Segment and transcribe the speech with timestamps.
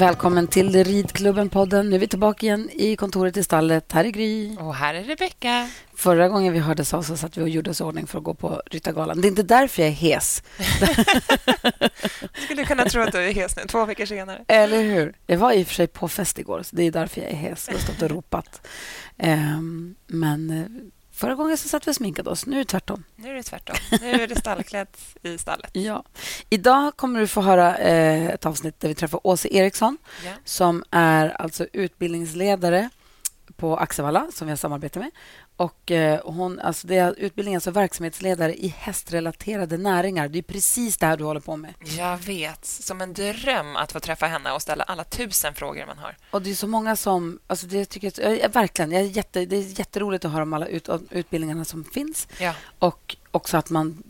[0.00, 1.82] Välkommen till Ridklubben-podden.
[1.82, 3.92] Nu är vi tillbaka igen i kontoret i stallet.
[3.92, 4.56] Här är Gry.
[4.56, 5.68] Och här är Rebecka.
[5.94, 8.34] Förra gången vi hördes av så satt vi och gjorde oss ordning för att gå
[8.34, 9.20] på Ryttargalan.
[9.20, 10.42] Det är inte därför jag är hes.
[12.44, 14.44] skulle kunna tro att du är hes nu, två veckor senare.
[14.48, 15.14] Eller hur?
[15.26, 17.36] Jag var i och för sig på fest igår, så det är därför jag är
[17.36, 17.68] hes.
[17.68, 18.66] Jag har stått och ropat.
[19.16, 20.66] Um, men eh,
[21.20, 22.46] Förra gången så satt vi och sminkade oss.
[22.46, 23.04] Nu är det tvärtom.
[23.16, 23.76] Nu är det tvärtom.
[24.00, 24.88] Nu är det stallklädd
[25.22, 25.70] i stallet.
[25.80, 26.04] Ja.
[26.50, 30.32] Idag kommer du få höra eh, ett avsnitt där vi träffar Åse Eriksson ja.
[30.44, 32.90] som är alltså utbildningsledare
[33.56, 35.10] på Axevalla, som vi har samarbete med.
[35.60, 40.28] Och eh, hon, alltså det är utbildningen som verksamhetsledare i hästrelaterade näringar.
[40.28, 41.74] Det är precis det här du håller på med.
[41.98, 42.64] Jag vet.
[42.64, 46.16] Som en dröm att få träffa henne och ställa alla tusen frågor man har.
[46.30, 47.38] Och Det är så många som...
[47.46, 50.66] Alltså det tycker jag, verkligen, jag är jätte, det är jätteroligt att höra om alla
[50.66, 52.28] ut, utbildningarna som finns.
[52.38, 52.54] Ja.
[52.78, 54.02] Och också att man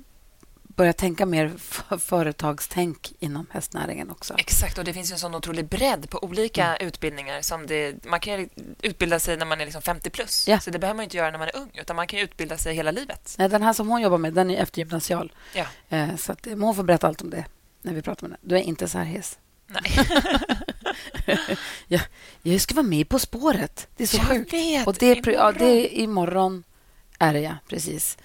[0.77, 1.53] börja tänka mer
[1.99, 4.35] företagstänk inom hästnäringen också.
[4.39, 6.89] Exakt, och det finns en sån otrolig bredd på olika mm.
[6.89, 7.43] utbildningar.
[7.43, 8.49] Som det, man kan
[8.83, 10.61] utbilda sig när man är liksom 50 plus, ja.
[10.61, 12.75] så det behöver man inte göra när man är ung, utan man kan utbilda sig
[12.75, 13.35] hela livet.
[13.39, 15.33] Nej, den här som hon jobbar med, den är eftergymnasial.
[15.55, 15.67] Ja.
[15.89, 17.45] Eh, så att, hon får berätta allt om det
[17.83, 18.49] när vi pratar med henne.
[18.49, 19.39] Du är inte så här hes.
[19.67, 20.07] Nej.
[21.89, 22.01] ja,
[22.43, 23.89] jag ska vara med På spåret.
[23.97, 24.53] Det är så jag sjukt.
[24.53, 25.35] Vet, och det är, imorgon.
[25.35, 26.65] Ja, det är imorgon.
[27.19, 27.57] Är det, ja.
[27.69, 28.19] Precis.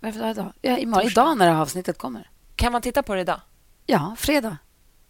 [0.00, 0.52] Det idag?
[0.62, 2.30] Ja, imorgon, idag när det här avsnittet kommer.
[2.56, 3.40] Kan man titta på det idag?
[3.86, 4.56] Ja, fredag.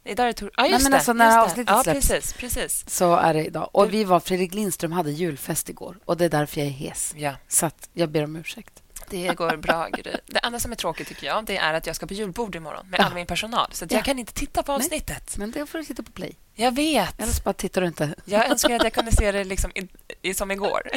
[0.05, 2.85] Idag är det tor- ah, just Nej, men alltså när avsnittet ja, släpps precis, precis.
[2.91, 3.71] så är det idag.
[3.73, 7.15] Och vi var, Fredrik Lindström hade julfest igår och det är därför jag är hes.
[7.17, 7.35] Ja.
[7.49, 8.83] Så jag ber om ursäkt.
[9.11, 10.13] Det går bra, Gry.
[10.27, 12.87] Det enda som är tråkigt tycker jag det är att jag ska på julbord imorgon
[12.91, 13.05] med ja.
[13.05, 13.69] all min personal.
[13.73, 15.35] Så jag kan inte titta på avsnittet.
[15.37, 16.37] Nej, men det får du titta på Play.
[16.55, 17.21] Jag vet.
[17.21, 18.15] Eller så bara tittar du inte.
[18.25, 19.89] Jag önskar att jag kunde se det liksom i,
[20.23, 20.83] i, som igår.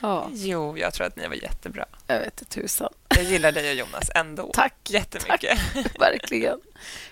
[0.00, 0.28] Ja.
[0.32, 1.84] Jo, jag tror att ni var jättebra.
[2.06, 2.92] Jag vet inte tusan.
[3.08, 4.50] Jag gillar dig och Jonas ändå.
[4.52, 4.74] Tack.
[4.88, 5.58] Jättemycket.
[5.74, 6.00] Tack.
[6.00, 6.60] Verkligen.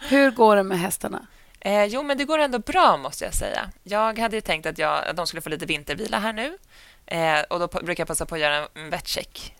[0.01, 1.27] Hur går det med hästarna?
[1.61, 3.71] Eh, jo, men det går ändå bra, måste jag säga.
[3.83, 6.59] Jag hade tänkt att, jag, att de skulle få lite vintervila här nu.
[7.07, 9.55] Eh, och Då brukar jag passa på att göra en vettcheck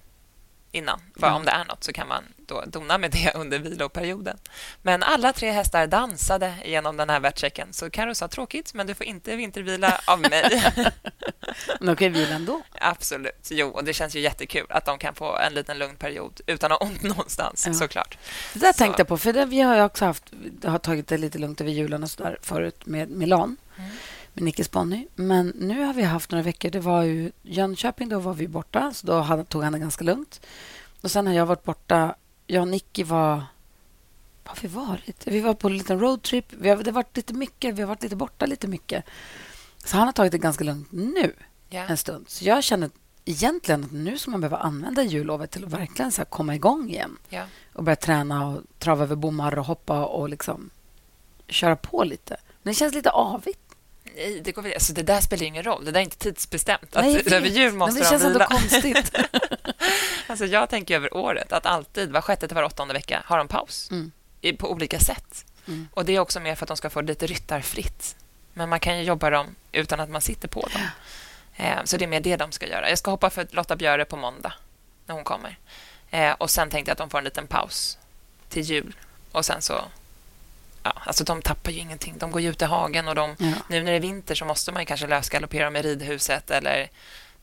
[0.75, 1.01] innan.
[1.21, 1.37] För mm.
[1.37, 4.39] om det är nåt så kan man då dona med det under viloperioden.
[4.83, 7.73] Men alla tre hästar dansade genom den här värtchecken.
[7.73, 10.63] Så Karo sa tråkigt, men du får inte vintervila av mig.
[11.79, 12.63] men de kan vila ändå.
[12.81, 13.49] Absolut.
[13.51, 16.73] Jo, och det känns ju jättekul att de kan få en liten lugn period utan
[16.73, 17.75] att ha ont någonstans, ja.
[17.75, 18.19] såklart.
[18.53, 18.79] Det där så.
[18.79, 20.25] tänkte jag på, för det, vi har ju också haft,
[20.65, 23.57] har tagit det lite lugnt över julen och så där förut med Milan.
[23.77, 23.91] Mm
[24.35, 25.07] med Nickes ponny.
[25.15, 26.71] Men nu har vi haft några veckor.
[26.71, 28.93] Det var ju Jönköping, då var vi borta.
[28.95, 30.41] Så då hade, tog han det ganska lugnt.
[31.01, 32.15] Och sen har jag varit borta.
[32.47, 33.45] Jag och Nicky var...
[34.45, 35.27] Var har vi varit?
[35.27, 36.53] Vi var på en liten roadtrip.
[36.53, 37.75] Vi har, det har varit lite mycket.
[37.75, 39.05] Vi har varit lite borta lite mycket.
[39.85, 41.33] Så han har tagit det ganska lugnt nu,
[41.71, 41.91] yeah.
[41.91, 42.25] en stund.
[42.29, 42.91] Så jag känner
[43.25, 47.19] egentligen att nu ska man behöva använda jullovet till att verkligen så komma igång igen.
[47.31, 47.47] Yeah.
[47.73, 50.71] Och börja träna och trava över bommar och hoppa och liksom
[51.49, 52.37] köra på lite.
[52.63, 53.64] Men det känns lite avigt
[54.17, 55.85] nej, det, går, alltså, det där spelar ingen roll.
[55.85, 56.95] Det där är inte tidsbestämt.
[56.95, 59.15] Nej, att över jul måste det känns ändå konstigt.
[60.27, 63.49] alltså, jag tänker över året att alltid, var sjätte till var åttonde vecka, har de
[63.49, 64.13] paus mm.
[64.59, 65.45] på olika sätt.
[65.67, 65.89] Mm.
[65.93, 68.17] Och Det är också mer för att de ska få lite ryttarfritt.
[68.53, 70.83] Men man kan ju jobba dem utan att man sitter på dem.
[71.57, 72.89] Eh, så det är mer det de ska göra.
[72.89, 74.53] Jag ska hoppa för Lotta Björe på måndag,
[75.07, 75.59] när hon kommer.
[76.11, 77.99] Eh, och Sen tänkte jag att de får en liten paus
[78.49, 78.97] till jul.
[79.33, 79.85] Och sen så
[80.85, 82.15] ja, alltså de tappar ju ingenting.
[82.19, 83.53] De går ju ut i hagen och de, ja.
[83.69, 86.89] nu när det är vinter så måste man ju kanske lösgaloppera med ridhuset eller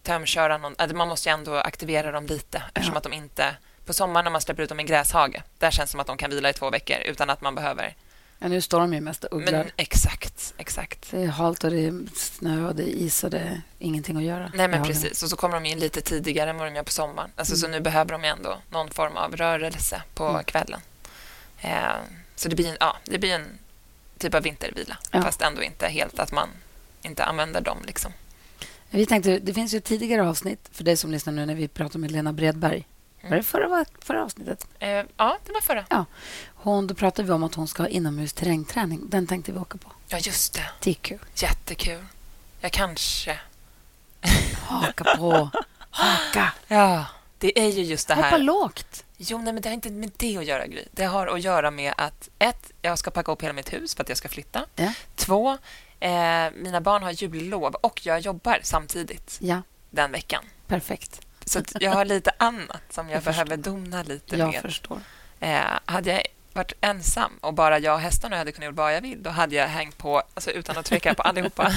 [0.03, 0.75] tömköra någon.
[0.77, 3.55] Alltså man måste ju ändå aktivera dem lite eftersom att de inte...
[3.85, 6.17] På sommaren när man släpper ut dem i gräshage, där känns det som att de
[6.17, 7.95] kan vila i två veckor utan att man behöver...
[8.39, 9.51] Ja, nu står de ju mest och ugglar.
[9.51, 11.11] Men exakt, exakt.
[11.11, 14.17] Det är halt och det är snö och det är is och det är ingenting
[14.17, 14.51] att göra.
[14.53, 15.23] Nej, men precis.
[15.23, 17.31] Och så kommer de in lite tidigare än vad de gör på sommaren.
[17.35, 17.61] Alltså, mm.
[17.61, 20.43] Så nu behöver de ändå någon form av rörelse på mm.
[20.43, 20.81] kvällen.
[21.61, 21.95] Eh,
[22.35, 23.59] så det blir en, ja, det blir en
[24.17, 25.21] typ av vintervila, ja.
[25.21, 26.49] fast ändå inte helt att man
[27.01, 27.77] inte använder dem.
[27.87, 28.13] Liksom.
[28.89, 31.67] Vi tänkte, det finns ju ett tidigare avsnitt för dig som lyssnar nu när vi
[31.67, 32.87] pratar med Lena Bredberg.
[33.19, 33.29] Mm.
[33.29, 34.67] Var det förra, förra avsnittet?
[34.79, 35.85] Eh, ja, det var förra.
[35.89, 36.05] Ja.
[36.55, 39.09] Hon, då pratade vi om att hon ska ha inomhus terrängträning.
[39.09, 39.91] Den tänkte vi åka på.
[40.07, 40.69] Ja, just det.
[40.79, 41.19] Det är kul.
[41.35, 42.05] Jättekul.
[42.61, 43.39] Jag kanske...
[44.61, 45.49] Haka på.
[45.89, 46.53] Haka.
[46.67, 47.05] Ja,
[47.41, 48.23] det är ju just det här...
[48.23, 49.03] Hoppa lågt.
[49.17, 50.85] Jo, nej, men det har inte med det att göra, Gry.
[50.91, 54.03] Det har att göra med att ett, jag ska packa upp hela mitt hus för
[54.03, 54.65] att jag ska flytta.
[54.75, 54.93] Ja.
[55.15, 55.57] Två,
[55.99, 59.61] eh, mina barn har jullov och jag jobbar samtidigt ja.
[59.89, 60.43] den veckan.
[60.67, 61.21] Perfekt.
[61.45, 64.55] Så jag har lite annat som jag, jag behöver dona lite jag med.
[64.55, 65.01] Jag förstår.
[65.39, 66.21] Eh, hade jag
[66.53, 69.55] varit ensam och bara jag och hästarna hade kunnat göra vad jag vill, då hade
[69.55, 71.71] jag hängt på alltså, utan att tveka på allihopa.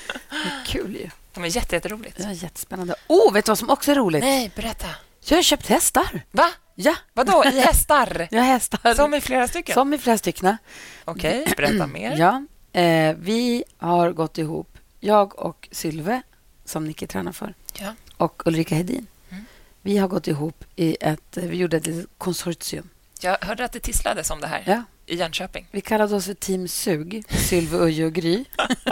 [0.66, 1.10] kul ju.
[1.34, 2.20] De är jätteroligt.
[2.20, 2.94] Ja, jättespännande.
[3.06, 4.22] Oh, vet du vad som också är roligt?
[4.22, 4.86] Nej, berätta.
[5.24, 6.20] Jag har köpt hästar.
[6.30, 6.50] Va?
[6.74, 6.94] Ja.
[7.12, 8.28] Vadå, i hästar?
[8.30, 8.94] ja, hästar.
[8.94, 9.74] Som i flera stycken?
[9.74, 10.56] Som i flera stycken.
[11.04, 12.16] Okej, okay, berätta mer.
[12.18, 12.42] Ja,
[12.74, 16.22] Eh, vi har gått ihop, jag och Sylve,
[16.64, 17.94] som Nicky tränar för, Ja.
[18.16, 19.06] och Ulrika Hedin.
[19.30, 19.44] Mm.
[19.82, 21.36] Vi har gått ihop i ett...
[21.36, 22.88] Vi gjorde ett litet konsortium.
[23.24, 24.82] Jag hörde att det tisslades om det här Ja.
[25.06, 25.66] i Jönköping.
[25.70, 28.44] Vi kallade oss för Team Sug, Sylve, Uje och Gry.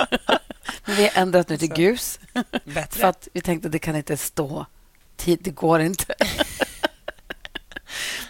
[0.85, 1.75] Men vi har ändrat nu till Så.
[1.75, 2.21] GUS,
[2.65, 3.01] Bättre.
[3.01, 4.67] för att vi tänkte att det kan inte stå.
[5.25, 6.15] Det går inte.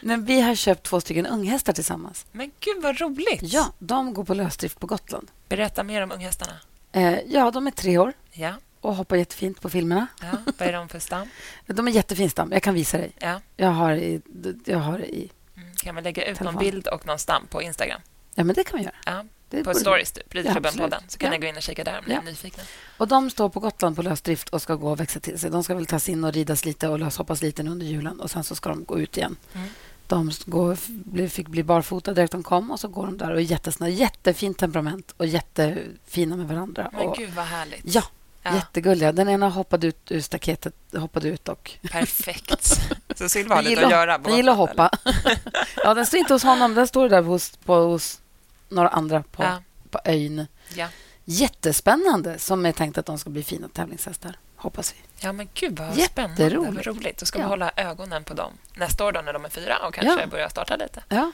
[0.01, 2.27] Men vi har köpt två stycken unghästar tillsammans.
[2.33, 3.41] Men gud, vad roligt!
[3.43, 5.31] Ja, de går på lösdrift på Gotland.
[5.49, 6.53] Berätta mer om unghästarna.
[6.93, 10.07] Eh, ja, de är tre år Ja, och hoppar jättefint på filmerna.
[10.21, 10.53] ja.
[10.59, 11.29] vad är de för stam?
[11.67, 12.53] De är jättefin stam.
[12.53, 13.13] Jag kan visa dig.
[13.19, 13.41] Ja.
[13.57, 14.21] Jag har i...
[14.65, 15.31] Jag har i.
[15.77, 16.55] Kan vi lägga ut Telefon.
[16.55, 18.01] någon bild och någon stam på Instagram?
[18.35, 18.95] ja, men det kan vi göra.
[19.07, 20.35] Ja, Det på stories, typ.
[20.35, 20.85] Ja, Ridklubben-podden.
[20.95, 21.11] absolut.
[21.11, 21.39] så kan Ja.
[21.39, 22.21] ni gå in och kika där om ni Ja.
[22.21, 22.63] är nyfikna.
[22.97, 25.51] Och De står på Gotland på lösdrift och ska gå och växa till sig.
[25.51, 28.45] De ska väl tas in och ridas lite och löshoppas lite under julen och sen
[28.45, 29.37] så ska de gå ut igen.
[29.55, 29.69] Mm.
[30.07, 33.41] De går, fick bli barfota direkt de kom och så går de där och är
[33.45, 33.91] jättesnälla.
[33.95, 36.91] Jättefint temperament och jättefina med varandra.
[36.93, 37.81] Men och, gud, vad härligt.
[37.95, 38.03] ja,
[38.43, 39.13] Ja, jättegulliga.
[39.13, 41.71] Den ena hoppade ut ur staketet, hoppade ut och...
[41.91, 42.83] Perfekt.
[43.17, 44.19] Så Sylva har lite att göra.
[44.19, 44.91] Den gillar att hoppa.
[45.77, 46.75] ja, den står inte hos honom.
[46.75, 48.21] Den står där hos, på, hos
[48.69, 49.63] några andra på, eller?
[49.91, 50.47] på ön.
[50.75, 50.89] Ja.
[51.25, 55.25] Jättespännande, som är tänkt att de ska bli fina tävlingshästar, hoppas vi.
[55.27, 56.57] ja, men gud vad spännande.
[56.59, 57.19] Vad roligt.
[57.19, 57.49] Då ska vi Ja.
[57.49, 60.27] hålla ögonen på dem nästa år då när de är fyra och kanske Ja.
[60.27, 61.03] börja starta lite.
[61.09, 61.33] Ja,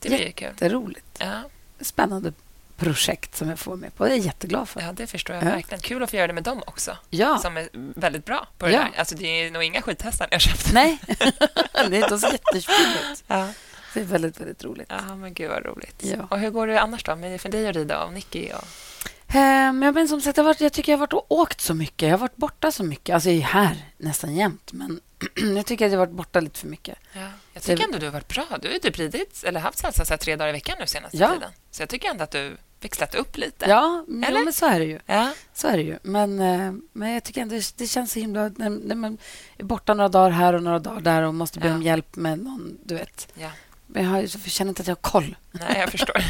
[0.00, 0.48] Det blir ju kul.
[0.48, 1.06] jätteroligt.
[1.18, 1.42] Ja,
[1.80, 2.32] Spännande
[2.76, 4.04] projekt som jag får med på.
[4.04, 4.80] Det är jag jätteglad för.
[4.80, 5.48] ja, det förstår jag Ja.
[5.50, 5.80] verkligen.
[5.80, 7.38] Kul att få göra det med dem också, Ja.
[7.38, 7.68] som är
[8.00, 8.78] väldigt bra på det Ja.
[8.78, 8.98] där.
[8.98, 10.72] Alltså, det är nog inga skithästar har köpt.
[10.72, 13.24] Nej, det är inte så jättefint ut.
[13.26, 13.48] Ja.
[13.94, 14.86] Det är väldigt, väldigt roligt.
[15.08, 16.02] ja, men gud vad roligt.
[16.04, 16.26] Ja.
[16.30, 17.16] Och hur går det annars då?
[17.16, 18.48] Med för dig att rida och Nicky?
[18.52, 18.64] Och...
[19.34, 21.74] Ehm, jag, men som sagt, jag, varit, jag tycker jag har varit och åkt så
[21.74, 22.02] mycket.
[22.08, 23.14] Jag har varit borta så mycket.
[23.14, 25.00] Alltså, jag är här nästan jämt, men
[25.56, 26.98] jag tycker att jag har varit borta lite för mycket.
[27.12, 27.28] Ja.
[27.52, 28.46] Jag tycker Det- ändå du har varit bra.
[28.62, 31.32] Du har typ ridit, eller haft salsa så tre dagar i veckan nu senaste Ja.
[31.34, 31.50] tiden.
[31.70, 33.66] Så jag tycker ändå att du växlat upp lite.
[33.68, 34.38] Ja, Eller?
[34.38, 34.98] ja men så är det ju.
[35.06, 35.32] Ja.
[35.54, 35.98] Så är det ju.
[36.02, 38.48] Men, eh, men jag tycker ändå det känns så himla...
[38.56, 39.18] När, när man
[39.58, 41.74] är borta några dagar här och några dagar där och måste be Ja.
[41.74, 43.28] om hjälp med någon, du vet.
[43.34, 43.50] ja.
[43.86, 45.36] Men jag, har, jag känner inte att jag har koll.
[45.52, 46.24] Nej, jag förstår.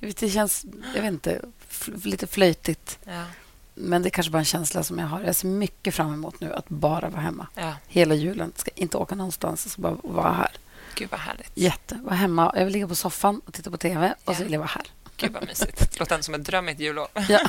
[0.20, 0.64] Det känns,
[0.94, 1.40] jag vet inte,
[2.04, 2.98] lite flöjtigt.
[3.04, 3.24] Ja.
[3.74, 5.20] Men det är kanske bara en känsla som jag har.
[5.20, 7.46] Jag ser mycket fram emot nu att bara vara hemma.
[7.54, 7.72] ja.
[7.88, 8.52] Hela julen.
[8.56, 9.64] Ska inte åka någonstans.
[9.64, 10.50] Jag ska bara vara här.
[10.94, 11.50] Gud vad härligt.
[11.54, 12.00] Jätte.
[12.04, 12.52] Vara hemma.
[12.56, 14.44] Jag vill ligga på soffan och titta på tv och så Ja.
[14.44, 14.86] vill jag vara här.
[15.16, 15.78] Gud vad mysigt.
[15.92, 17.08] Det låter ändå som ett drömmigt jullov.
[17.28, 17.40] Ja.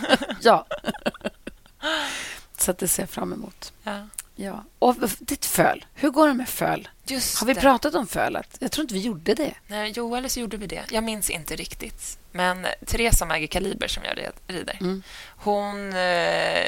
[0.42, 0.66] ja.
[2.58, 3.74] Så att det ser jag fram emot.
[3.84, 4.08] Ja.
[4.44, 4.64] Ja.
[4.80, 5.86] Och ditt föl.
[5.94, 6.90] Hur går det med föl?
[7.06, 7.62] Just Har vi det.
[7.62, 8.58] pratat om fölet?
[8.60, 9.54] Jag tror inte vi gjorde det.
[9.68, 10.84] Nej, jo, eller så gjorde vi det.
[10.92, 12.18] Jag minns inte riktigt.
[12.32, 14.18] Men Therese som äger Kaliber, som jag
[14.48, 15.04] rider, Mm.
[15.38, 16.66] hon eh,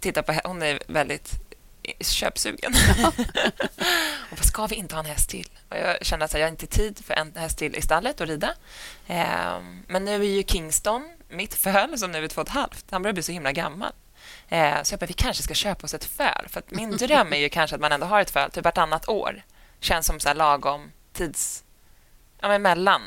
[0.00, 0.34] tittar på...
[0.44, 1.30] Hon är väldigt
[2.00, 2.72] köpsugen.
[4.30, 5.48] och vad ska vi inte ha en häst till?
[5.68, 8.28] Och jag känner att jag har inte tid för en häst till i stallet att
[8.28, 8.54] rida.
[9.06, 12.84] Ehm, men nu är ju Kingston, mitt föl, som nu är två och ett halvt,
[12.90, 13.92] han börjar bli så himla gammal.
[14.48, 16.46] Eh, så jag bara, vi kanske ska köpa oss ett föl.
[16.48, 19.08] För att min dröm är ju kanske att man ändå har ett föl typ vartannat
[19.08, 19.42] år.
[19.80, 21.64] Känns som så här lagom tids...
[22.40, 23.02] Ja, men mellan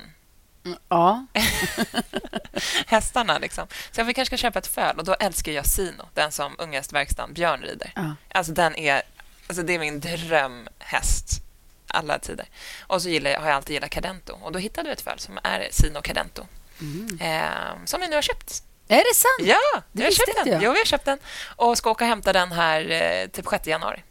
[0.66, 1.26] Mm, Ja.
[2.88, 3.38] hästarna.
[3.38, 3.68] Liksom.
[3.92, 4.98] Så vi kanske ska köpa ett föl.
[4.98, 7.92] Och då älskar jag Sino, den som unghästverkstan Björn rider.
[7.96, 8.16] ja.
[8.32, 9.02] Alltså, den är,
[9.48, 11.42] alltså, det är min drömhäst
[11.88, 12.46] alla tider.
[12.82, 14.34] Och så gillar, jag- har jag alltid gillat Cadento.
[14.42, 16.46] Och då hittade vi ett föl som är Sino Cadento.
[16.82, 17.20] Mm.
[17.22, 18.64] Eh, som vi nu har köpt.
[18.92, 19.50] Är det sant?
[19.50, 20.54] Ja, Det vi har köpt den.
[20.54, 20.64] jag.
[20.64, 21.18] Jo, vi har köpt den.
[21.56, 24.04] Och ska åka och hämta den här eh, typ 6 januari.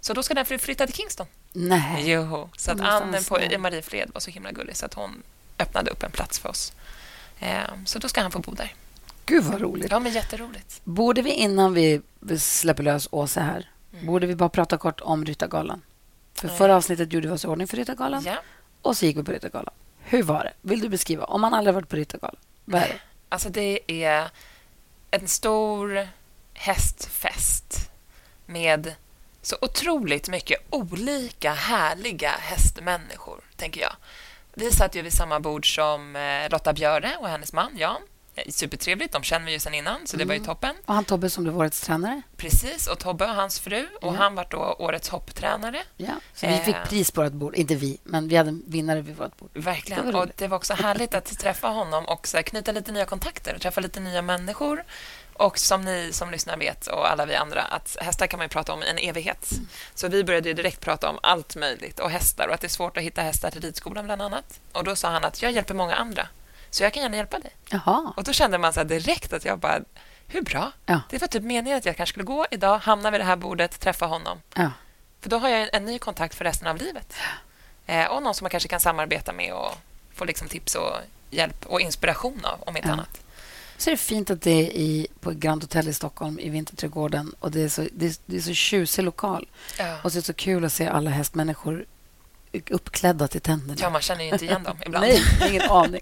[0.00, 1.26] Så då ska den fly- flytta till Kingston.
[1.52, 2.10] Nej.
[2.10, 3.52] Jo, så att Ann på där.
[3.52, 5.22] i Mariefred var så himla gullig så att hon
[5.58, 6.72] öppnade upp en plats för oss.
[7.40, 8.74] Eh, så då ska han få bo där.
[9.26, 9.90] Gud, vad roligt.
[9.90, 10.80] Ja, men jätteroligt.
[10.84, 12.00] Borde vi innan vi
[12.38, 14.06] släpper lös Åse här, Mm.
[14.06, 15.82] borde vi bara prata kort om Ryttargalan?
[16.34, 16.56] För Nej.
[16.58, 18.36] förra avsnittet gjorde vi oss i ordning för Ryttargalan Ja.
[18.82, 19.74] och så gick vi på Ryttargalan.
[20.04, 20.52] Hur var det?
[20.60, 21.24] Vill du beskriva?
[21.24, 23.00] Om man aldrig varit på Ryttargalan, vad är det?
[23.32, 24.30] Alltså, det är
[25.10, 26.08] en stor
[26.54, 27.90] hästfest
[28.46, 28.94] med
[29.42, 33.92] så otroligt mycket olika härliga hästmänniskor, tänker jag.
[34.54, 38.02] Vi satt ju vid samma bord som eh, Lotta Björe och hennes man Jan.
[38.34, 40.46] Eh, Supertrevligt, de känner vi ju sen innan, så det var ju Mm.
[40.46, 40.74] toppen.
[40.86, 42.22] Och han Tobbe som blev årets tränare.
[42.36, 43.88] Precis, och Tobbe och hans fru.
[44.00, 45.82] Och han var då årets hopptränare.
[45.96, 46.12] Ja.
[46.34, 46.60] Så vi Eh.
[46.64, 47.54] fick pris på vårt bord.
[47.54, 49.50] Inte vi, men vi hade en vinnare vid vårt bord.
[49.54, 50.06] Verkligen.
[50.06, 53.04] Det var och det var också härligt att träffa honom och så knyta lite nya
[53.04, 54.84] kontakter och träffa lite nya människor.
[55.34, 58.72] Och som ni som lyssnar vet, och alla vi andra, att hästar kan man prata
[58.72, 59.52] om i en evighet.
[59.52, 59.66] Mm.
[59.94, 62.68] Så vi började ju direkt prata om allt möjligt och hästar och att det är
[62.68, 64.60] svårt att hitta hästar till ridskolan bland annat.
[64.72, 66.28] Och då sa han att jag hjälper många andra,
[66.72, 67.50] så jag kan gärna hjälpa dig.
[67.70, 68.12] Jaha.
[68.16, 69.80] Och då kände man så direkt att jag bara,
[70.28, 70.72] hur bra?
[70.86, 71.00] Ja.
[71.10, 73.80] Det var typ meningen att jag kanske skulle gå idag, hamna vid det här bordet,
[73.80, 74.38] träffa honom.
[74.54, 74.70] Ja.
[75.20, 77.14] För då har jag en, en ny kontakt för resten av livet.
[77.86, 79.72] Eh, och någon som man kanske kan samarbeta med och
[80.14, 80.96] få liksom tips och
[81.30, 82.92] hjälp och inspiration av, om inte Ja.
[82.92, 83.18] annat.
[83.76, 87.34] Så är det fint att det är i, på Grand Hotel i Stockholm, i Vinterträdgården.
[87.38, 89.48] Och det är så, det är, det är så tjusig lokal.
[89.78, 89.96] Ja.
[90.02, 91.84] Och så är det så kul att se alla hästmänniskor
[92.70, 93.74] uppklädda till tänderna.
[93.80, 95.06] ja, man känner ju inte igen dem ibland.
[95.06, 96.00] Nej, ingen aning.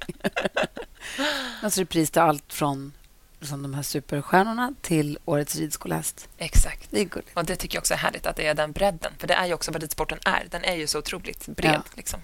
[1.62, 2.92] alltså repris till allt från
[3.40, 6.28] liksom, de här superstjärnorna till årets ridskolehäst.
[6.38, 6.86] Exakt.
[6.90, 7.36] Det är gulligt.
[7.36, 9.12] Och Det tycker jag också är härligt, att det är den bredden.
[9.18, 10.46] För det är ju också vad ridsporten är.
[10.50, 11.74] Den är ju så otroligt bred.
[11.74, 11.82] Ja.
[11.94, 12.20] Liksom.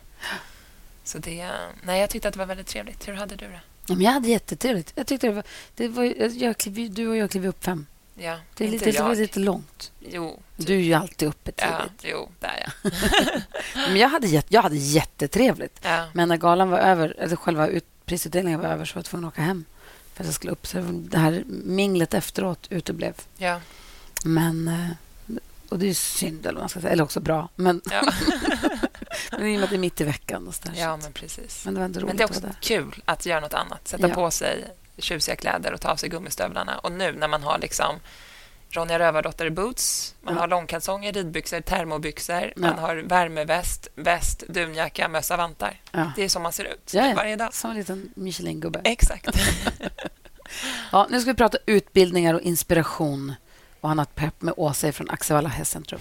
[1.05, 1.51] Så det...
[1.83, 3.09] Nej, jag tyckte att det var väldigt trevligt.
[3.09, 3.61] Hur hade du det?
[3.87, 4.93] Ja, men jag hade jättetrevligt.
[4.95, 6.05] Jag tyckte det var, det var,
[6.43, 7.87] jag klev, du och jag klev upp fem.
[8.19, 9.17] Ja, Det, är lite, jag.
[9.17, 9.93] lite långt.
[10.01, 12.13] Jo, Du är ju alltid uppe ja, tidigt.
[12.13, 12.93] jo, det är jag.
[13.89, 15.79] Men jag hade, jag hade jättetrevligt.
[15.83, 16.07] Ja.
[16.13, 19.29] Men när galan var över, eller själva ut, prisutdelningen var över så var jag tvungen
[19.29, 19.65] att åka hem
[20.15, 20.67] för att jag skulle upp.
[20.67, 23.15] Så det här minglet efteråt uteblev.
[23.37, 23.61] Ja.
[24.25, 24.69] Men...
[24.69, 25.37] eh,
[25.69, 26.93] Och det är synd, eller man ska säga.
[26.93, 27.49] Eller också bra.
[27.57, 28.03] Men, Ja.
[29.31, 30.49] men i och med att det är mitt i veckan.
[30.49, 31.65] Och så där, ja, men precis.
[31.65, 32.57] men det var ändå roligt Men det är också där.
[32.61, 33.89] kul att göra något annat.
[33.89, 34.15] Sätta Ja.
[34.15, 34.65] på sig
[34.99, 36.79] tjusiga kläder och ta av sig gummistövlarna.
[36.79, 37.97] Och nu när man har liksom
[38.71, 40.41] Ronja Rövardotter boots, man Ja.
[40.41, 42.53] har långkalsonger, ridbyxor, termobyxor, Ja.
[42.57, 45.81] man har värmeväst, väst, dunjacka, mössa, vantar.
[45.93, 46.13] Ja.
[46.17, 47.55] Det är så man ser ut varje dag.
[47.55, 48.81] Som en liten Michelin-gubbe.
[48.85, 49.27] Exakt.
[50.93, 53.35] Ja, nu ska vi prata utbildningar och inspiration
[53.81, 56.01] och annat pepp med Åsa från Axevalla Hästcentrum.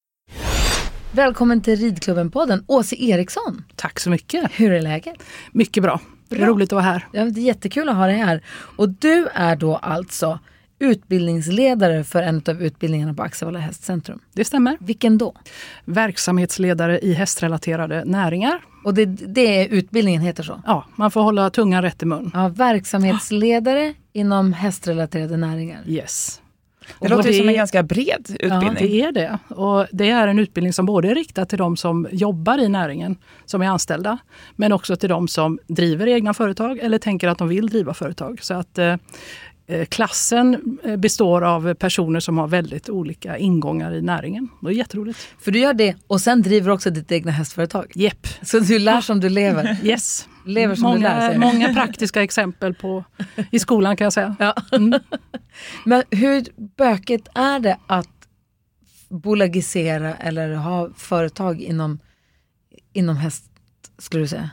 [1.13, 3.63] Välkommen till Ridklubben-podden, Åse Eriksson.
[3.75, 4.51] Tack så mycket.
[4.51, 5.15] Hur är läget?
[5.51, 5.99] Mycket bra.
[6.29, 6.47] Bra.
[6.47, 7.07] roligt att vara här.
[7.11, 8.43] Ja, det är jättekul att ha dig här.
[8.77, 10.39] Och du är då alltså
[10.79, 14.19] utbildningsledare för en av utbildningarna på Axevalla Hästcentrum.
[14.33, 14.77] Det stämmer.
[14.79, 15.33] Vilken då?
[15.85, 18.61] Verksamhetsledare i hästrelaterade näringar.
[18.83, 20.61] Och det, det är utbildningen heter så?
[20.65, 22.31] Ja, man får hålla tungan rätt i mun.
[22.33, 25.83] Ja, verksamhetsledare inom hästrelaterade näringar.
[25.87, 26.41] Yes.
[26.99, 28.75] Det låter ju som en ganska bred utbildning.
[28.79, 29.39] Det är det.
[29.47, 33.15] Och det är en utbildning som både är riktad till de som jobbar i näringen,
[33.45, 34.17] som är anställda,
[34.55, 38.43] men också till de som driver egna företag eller tänker att de vill driva företag.
[38.43, 38.95] Så att eh,
[39.67, 44.49] eh, klassen eh, består av personer som har väldigt olika ingångar i näringen.
[44.61, 45.19] Det är jätteroligt.
[45.39, 47.91] För du gör det och sen driver också ditt egna hästföretag.
[47.95, 48.27] Jepp.
[48.41, 49.77] Så du lär som du lever.
[49.83, 50.27] Yes.
[50.45, 51.39] Lever som lär, många, säger du.
[51.39, 53.03] många praktiska exempel på,
[53.51, 54.35] i skolan kan jag säga.
[54.39, 54.55] Ja.
[55.85, 56.45] Men hur
[56.77, 58.09] bökigt är det att
[59.09, 61.99] bolagisera eller ha företag inom,
[62.93, 63.45] inom häst,
[63.97, 64.49] skulle du säga?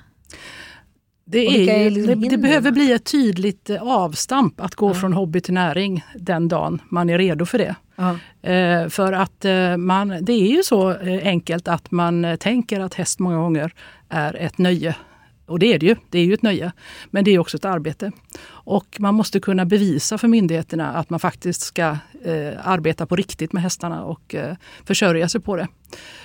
[1.31, 5.13] Det, är är liksom det, det behöver bli ett tydligt eh, avstamp att gå från
[5.13, 7.75] hobby till näring den dagen man är redo för det.
[7.97, 8.19] Ja.
[8.51, 12.95] Eh, för att eh, man, det är ju så eh, enkelt att man tänker att
[12.95, 13.73] häst många gånger
[14.09, 14.97] är ett nöje.
[15.49, 16.73] Och det är det ju, det är ju ett nöje.
[17.11, 18.13] Men det är också ett arbete.
[18.49, 23.53] Och man måste kunna bevisa för myndigheterna att man faktiskt ska eh, arbeta på riktigt
[23.53, 25.69] med hästarna och eh, försörja sig på det.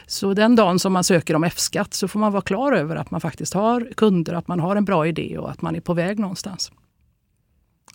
[0.08, 3.12] Så den dagen som man söker om F-skatt så får man vara klar över att
[3.12, 5.94] man faktiskt har kunder, att man har en bra idé och att man är på
[5.94, 6.72] väg någonstans.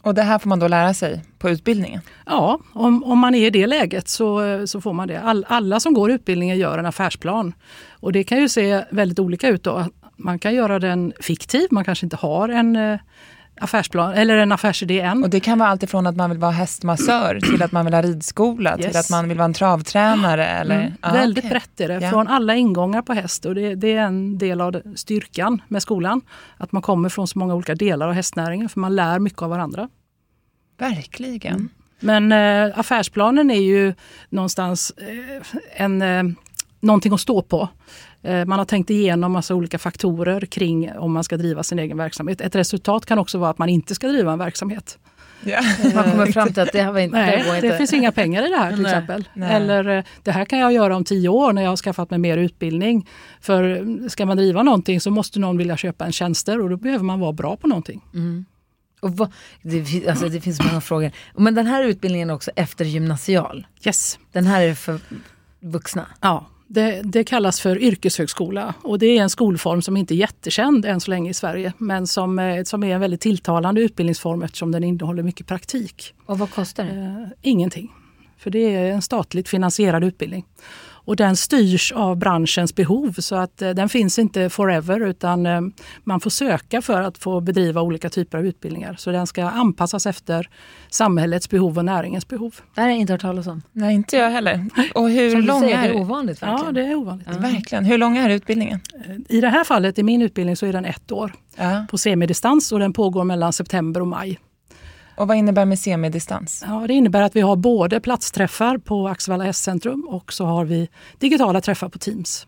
[0.03, 2.01] Och det här får man då lära sig på utbildningen.
[2.27, 5.21] Ja, om, om man är i det läget så, så får man det.
[5.21, 7.53] All, alla som går utbildningen gör en affärsplan.
[7.91, 9.63] Och det kan ju se väldigt olika ut.
[9.63, 9.87] Då.
[10.19, 12.99] Man kan göra den fiktiv, man kanske inte har en eh,
[13.61, 15.25] affärsplan eller en affärsidé än.
[15.25, 17.95] Och det kan vara allt ifrån att man vill vara hästmassör till att man vill
[17.95, 18.97] ha ridskola till Yes.
[18.97, 20.47] att man vill vara en travtränare.
[20.47, 20.81] Eller?
[20.81, 21.51] Mm, Ja, väldigt okej.
[21.51, 22.11] brett är det, Ja.
[22.11, 23.45] från alla ingångar på häst.
[23.45, 26.21] Och det, det är en del av styrkan med skolan.
[26.57, 29.51] Att man kommer från så många olika delar av hästnäringen, för man lär mycket av
[29.51, 29.89] varandra.
[30.79, 31.69] Verkligen.
[32.01, 33.95] Men eh, affärsplanen är ju
[34.29, 36.23] någonstans eh, en, eh,
[36.81, 37.69] någonting att stå på.
[38.23, 41.97] Eh, man har tänkt igenom massa olika faktorer kring om man ska driva sin egen
[41.97, 42.41] verksamhet.
[42.41, 44.99] Ett resultat kan också vara att man inte ska driva en verksamhet.
[45.45, 45.61] Ja.
[45.95, 47.69] Man kommer fram till att det, har vi inte, det går Nej, inte.
[47.69, 49.29] det finns inga pengar i det här till Nej, exempel.
[49.35, 49.55] nej.
[49.55, 52.19] Eller eh, det här kan jag göra om tio år när jag har skaffat mig
[52.19, 53.09] mer utbildning.
[53.41, 56.77] För eh, ska man driva någonting så måste någon vilja köpa en tjänster och då
[56.77, 58.03] behöver man vara bra på någonting.
[59.01, 59.33] Och vad,
[59.63, 61.11] det, alltså, det finns många frågor.
[61.37, 63.67] Men den här utbildningen är också eftergymnasial.
[63.87, 64.19] Yes.
[64.33, 65.01] Den här är för
[65.61, 66.07] vuxna.
[66.21, 70.85] Ja, det, det kallas för yrkeshögskola och det är en skolform som inte är jättekänd
[70.85, 74.73] än så länge i Sverige men som, eh, som är en väldigt tilltalande utbildningsform eftersom
[74.73, 76.15] den innehåller mycket praktik.
[76.27, 76.91] Och vad kostar det?
[76.91, 77.93] Eh, ingenting,
[78.39, 80.47] för det är en statligt finansierad utbildning.
[81.09, 85.61] Och den styrs av branschens behov så att eh, den finns inte forever utan eh,
[86.05, 88.95] man får söka för att få bedriva olika typer av utbildningar.
[88.99, 90.49] Så den ska anpassas efter
[90.91, 92.55] samhällets behov och näringens behov.
[92.75, 93.63] Det här har jag inte hört talas om.
[93.73, 94.65] Nej, inte jag heller.
[94.95, 96.67] Och hur Som du lång säger, det är är ovanligt verkligen.
[96.67, 97.29] Ja, det är ovanligt.
[97.29, 97.85] Verkligen.
[97.85, 98.81] Hur lång är utbildningen?
[99.29, 101.87] I det här fallet, i min utbildning, så är den ett år Ja.
[101.91, 104.39] på semidistans och den pågår mellan september och maj.
[105.19, 106.65] Och vad innebär med semidistans?
[106.67, 110.89] Ja, det innebär att vi har både platsträffar på Axevalla hästcentrum och så har vi
[111.19, 112.47] digitala träffar på Teams.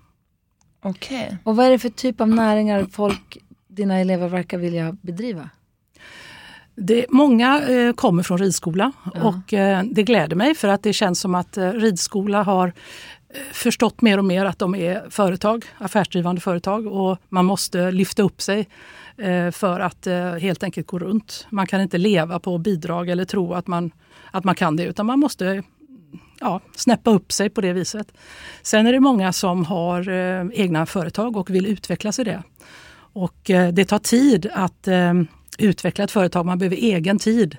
[0.82, 1.36] Okej.
[1.44, 5.50] Och vad är det för typ av näringar folk, dina elever verkar vilja bedriva?
[6.74, 11.20] Det, många eh, kommer från ridskola och eh, det gläder mig för att det känns
[11.20, 12.72] som att eh, ridskola har
[13.52, 18.42] förstått mer och mer att de är företag, affärsdrivande företag och man måste lyfta upp
[18.42, 18.68] sig
[19.16, 21.46] eh, för att eh, helt enkelt gå runt.
[21.50, 23.90] Man kan inte leva på bidrag eller tro att man,
[24.30, 25.62] att man kan det utan man måste
[26.40, 28.12] ja, snäppa upp sig på det viset.
[28.62, 32.42] Sen är det många som har eh, egna företag och vill utvecklas i det.
[33.12, 34.88] Och det tar tid att
[35.58, 36.46] utveckla ett företag.
[36.46, 37.56] Man behöver egen tid.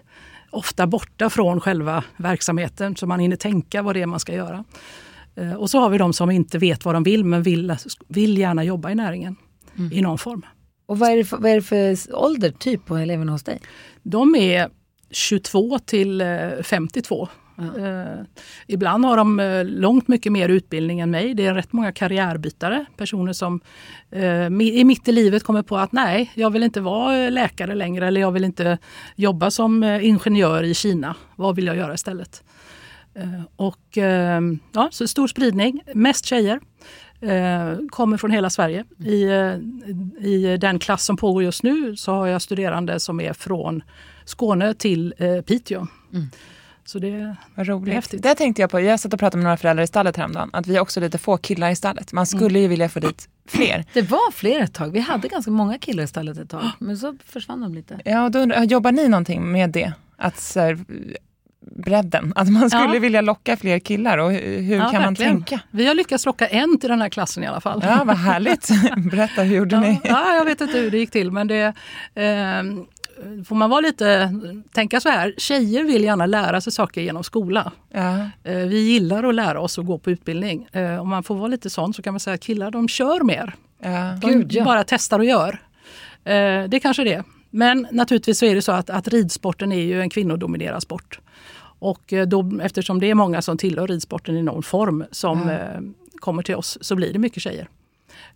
[0.49, 4.63] Ofta borta från själva verksamheten så man hinner tänka vad det är man ska göra.
[5.35, 7.75] Eh, och så har vi de som inte vet vad de vill men vill,
[8.07, 9.35] vill gärna jobba i näringen
[9.91, 10.45] i någon form.
[10.85, 13.59] Och vad är, det för, vad är det för ålder typ på eleverna hos dig?
[14.03, 14.69] De är
[15.11, 16.27] 22 till eh,
[16.63, 17.27] 52.
[17.57, 18.23] Eh,
[18.67, 21.33] ibland har de eh, långt mycket mer utbildning än mig.
[21.33, 22.85] Det är rätt många karriärbytare.
[22.97, 23.61] Personer som
[24.11, 24.19] eh,
[24.49, 27.75] mi- i mitt i livet kommer på att nej, jag vill inte vara eh, läkare
[27.75, 28.77] längre eller jag vill inte
[29.15, 31.15] jobba som eh, ingenjör i Kina.
[31.35, 32.43] Vad vill jag göra istället?
[33.15, 34.41] Eh, och eh,
[34.73, 35.81] ja, så stor spridning.
[35.95, 36.59] Mest tjejer.
[37.21, 38.85] Eh, kommer från hela Sverige.
[39.05, 39.23] I,
[40.27, 43.83] I den klass som pågår just nu så har jag studerande som är från
[44.25, 45.13] Skåne till
[45.47, 45.87] Piteå.
[46.85, 47.93] Så det, Vad Det är roligt.
[47.93, 48.23] häftigt.
[48.23, 48.79] Det tänkte jag på.
[48.79, 50.49] Jag satt och pratade med några föräldrar i stallet häromdagen.
[50.53, 52.13] Att vi är också lite få killar i stallet.
[52.13, 53.85] Man skulle ju vilja få dit fler.
[53.93, 54.91] Det var fler ett tag.
[54.91, 56.63] Vi hade ganska många killar i stallet ett tag.
[56.79, 57.99] Men så försvann de lite.
[58.05, 59.93] Ja, då undrar, jobbar ni någonting med det?
[60.17, 60.79] Att så här,
[61.61, 62.99] bredden, att man skulle Ja.
[62.99, 65.31] vilja locka fler killar och hur, Ja, kan man verkligen.
[65.43, 65.59] tänka?
[65.71, 67.81] Vi har lyckats locka en till den här klassen i alla fall.
[67.85, 68.69] Ja, vad härligt.
[69.11, 69.99] Berätta, hur gjorde Ja, ni?
[70.03, 71.73] ja, jag vet inte hur det gick till men det
[72.15, 72.63] eh,
[73.45, 74.31] får man vara lite,
[74.73, 77.71] tänka så här, tjejer vill gärna lära sig saker genom skola.
[77.93, 78.17] Ja.
[78.43, 80.67] Eh, vi gillar att lära oss och gå på utbildning.
[80.71, 83.23] Eh, om man får vara lite sån så kan man säga att killar de kör
[83.23, 83.55] mer.
[83.83, 83.89] Ja.
[84.21, 84.63] De Gud, ja.
[84.63, 85.59] bara testar och gör.
[86.25, 87.23] Eh, det kanske det är.
[87.49, 91.19] Men naturligtvis så är det så att, att ridsporten är ju en kvinnodominerad sport.
[91.81, 95.57] Och eh, då, eftersom det är många som tillhör ridsporten i någon form som eh,
[96.15, 97.67] kommer till oss så blir det mycket tjejer.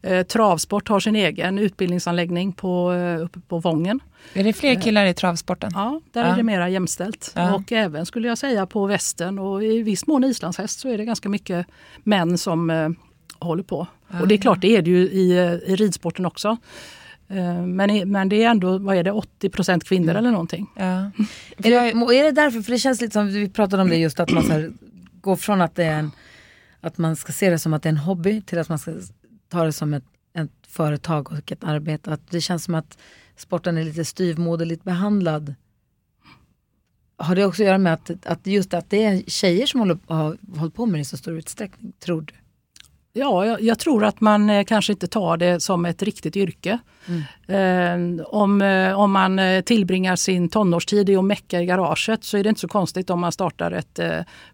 [0.01, 3.99] Eh, travsport har sin egen utbildningsanläggning på, uppe på Vången.
[4.34, 5.71] Är det fler killar i travsporten?
[5.73, 6.27] Ja, där Ja.
[6.27, 7.31] är det mera jämställt.
[7.36, 7.55] Ja.
[7.55, 11.05] Och även skulle jag säga på västern och i viss mån islandshäst så är det
[11.05, 11.67] ganska mycket
[12.03, 12.95] män som
[13.39, 13.88] håller på.
[14.21, 15.34] Och det är klart, det är det ju i,
[15.67, 16.58] i ridsporten också.
[17.27, 20.67] Eh, men, men det är ändå, vad är det, 80% kvinnor eller någonting.
[20.75, 20.83] Ja.
[21.57, 21.75] Är det,
[22.19, 24.43] är det därför, för det känns lite som, vi pratade om det just att man
[24.43, 24.73] så här,
[25.21, 26.11] går från att det är en,
[26.81, 28.93] att man ska se det som att det är en hobby till att man ska
[29.49, 32.13] ta det som ett, ett företag och ett arbete.
[32.13, 32.97] Att det känns som att
[33.35, 35.55] sporten är lite styvmoderligt behandlad.
[37.17, 39.97] Har det också att göra med att, att just att det är tjejer som håller,
[40.07, 42.33] har hållit på med det i så stor utsträckning, tror du?
[43.17, 46.80] Ja, jag, jag tror att man eh, kanske inte tar det som ett riktigt yrke.
[47.47, 52.38] Eh, om, eh, om man eh, tillbringar sin tonårstid i att mecka i garaget så
[52.38, 53.99] är det inte så konstigt om man startar ett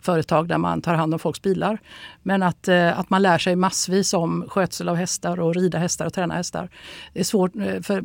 [0.01, 1.77] företag där man tar hand om folks bilar.
[2.23, 6.13] Men att, att man lär sig massvis om skötsel av hästar och rida hästar och
[6.13, 6.69] träna hästar.
[7.13, 8.03] Det är svårt för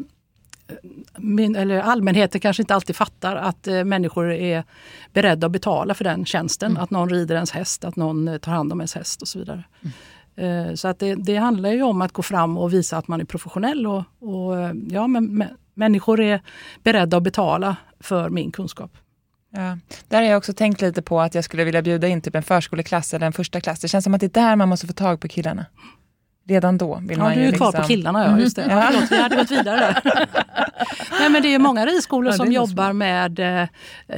[1.17, 4.65] min, eller allmänheten kanske inte alltid fattar att eh, människor är
[5.13, 6.77] beredda att betala för den tjänsten.
[6.77, 9.65] Att någon rider ens häst, att någon tar hand om ens häst och så vidare.
[9.83, 9.91] Eh,
[10.37, 13.21] Eh, så att det, det handlar ju om att gå fram och visa att man
[13.21, 16.43] är professionell och, och eh, ja, men, men, människor är
[16.83, 18.91] beredda att betala för min kunskap.
[19.51, 19.79] Ja.
[20.09, 22.43] Där har jag också tänkt lite på att jag skulle vilja bjuda in typ en
[22.43, 23.81] förskoleklass eller en första klass.
[23.81, 25.67] Det känns som att det är där man måste få tag på killarna.
[26.49, 27.83] Redan då vill Ja, man du ju är kvar liksom...
[27.83, 28.39] på killarna, ja.
[28.41, 28.67] Just det.
[28.71, 30.01] Ja, förlåt, vi hade gått vidare där.
[31.21, 33.69] Nej, men det är många ridskolor Ja, det som jobbar med eh,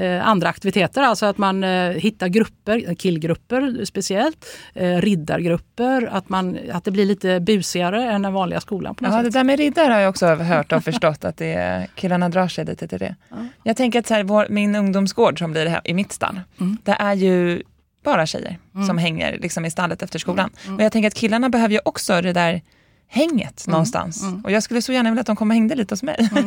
[0.02, 1.02] eh, andra aktiviteter.
[1.02, 6.08] Alltså att man eh, hittar grupper, killgrupper speciellt, eh, riddargrupper.
[6.12, 8.94] Att, man, att det blir lite busigare än den vanliga skolan.
[8.94, 9.32] På något Ja, det sätt.
[9.32, 12.64] där med riddare har jag också hört och förstått att det är, killarna drar sig
[12.64, 13.14] lite till det.
[13.62, 16.40] Jag tänker att så här, vår, min ungdomsgård som blir det här i mitt stall,
[16.82, 17.62] det är ju
[18.10, 20.50] bara tjejer som hänger liksom i stallet efter skolan.
[20.76, 22.62] Och jag tänker att killarna behöver ju också det där
[23.08, 24.22] hänget någonstans.
[24.44, 26.16] Och jag skulle så gärna vilja att de kom och hängde lite hos mig.
[26.32, 26.38] och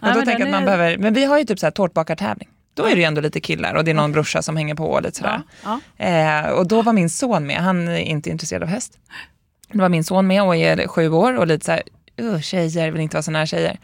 [0.00, 1.70] Ja, då men tänker att man är- behöver, men vi har ju typ så här
[1.70, 2.48] tårtbakartävling.
[2.74, 4.84] då är det ju ändå lite killar och det är någon brorsa som hänger på
[4.90, 5.42] och lite sådär.
[5.64, 8.98] Ja, Eh, och då var min son med, han är inte intresserad av häst.
[9.72, 11.82] Då var min son med och är sju år och lite så här,
[12.20, 13.78] "Ugh, tjejer, vill inte vara så nära tjejer.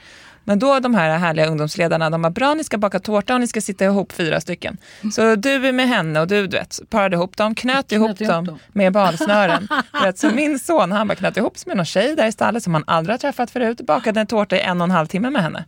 [0.45, 3.47] Men då de här härliga ungdomsledarna, de var bra, ni ska baka tårta och ni
[3.47, 4.77] ska sitta ihop fyra stycken.
[5.13, 8.29] Så du är med henne och du, du vet, parade ihop dem, knöt ihop ihop
[8.29, 8.59] dem dem.
[8.73, 9.69] med balsnören.
[10.03, 12.63] Vet, så min son, han bara knöt ihop sig med någon tjej där i stallet
[12.63, 15.31] som han aldrig har träffat förut, bakade en tårta i en och en halv timme
[15.31, 15.65] med henne.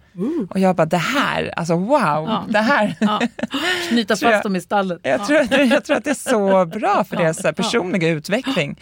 [0.51, 2.95] Och jag bara, det här, alltså wow, det här.
[3.01, 3.21] Ja.
[3.89, 4.99] Knyta Tror jag- fast dem i stallet.
[5.03, 8.77] Jag, tror, jag tror att det är så bra för deras så här, personliga utveckling.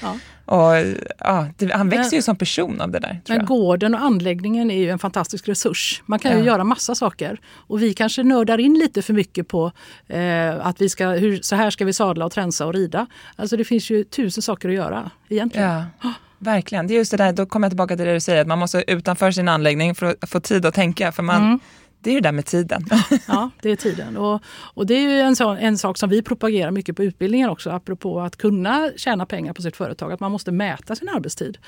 [0.47, 0.73] Och,
[1.19, 3.21] ja, han växer Men- ju som person av det där.
[3.29, 3.47] Men jag.
[3.47, 6.03] gården och anläggningen är ju en fantastisk resurs.
[6.07, 6.45] Man kan ju Ja.
[6.45, 7.41] göra massa saker.
[7.67, 9.73] Och vi kanske nördar in lite för mycket på
[10.09, 13.07] eh, att vi ska, hur, så här ska vi sadla och tränsa och rida.
[13.37, 15.83] Alltså det finns ju tusen saker att göra egentligen.
[16.03, 16.87] Ja, verkligen.
[16.87, 18.59] Det är just det där, då kommer jag tillbaka till det du säger, att man
[18.59, 21.13] måste utanför sin anläggning för att få tid att tänka.
[21.13, 21.61] För man, Mm.
[22.05, 22.85] Det är det där med tiden.
[23.29, 24.17] Ja, det är tiden.
[24.17, 24.43] Och,
[24.75, 27.71] och det är ju en, sån, en sak som vi propagerar mycket på utbildningen också,
[27.71, 31.59] apropå att kunna tjäna pengar på sitt företag, att man måste mäta sin arbetstid.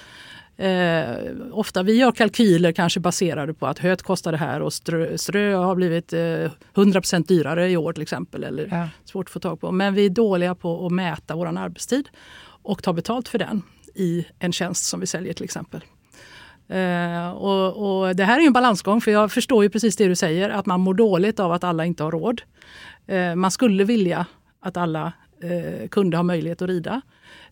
[0.59, 1.05] Eh,
[1.53, 5.55] ofta vi gör kalkyler kanske baserade på att höet kostar det här och strö, strö
[5.55, 8.44] har blivit eh, 100 dyrare i år till exempel.
[8.44, 8.88] Eller Ja.
[9.05, 9.72] svårt att få tag på.
[9.72, 12.09] Men vi är dåliga på att mäta vår arbetstid
[12.62, 13.62] och ta betalt för den
[13.94, 15.81] i en tjänst som vi säljer till exempel.
[16.68, 20.16] Eh, och, och det här är en balansgång för jag förstår ju precis det du
[20.16, 22.42] säger att man mår dåligt av att alla inte har råd.
[23.07, 24.26] Eh, man skulle vilja
[24.61, 27.00] att alla eh, kunde ha möjlighet att rida.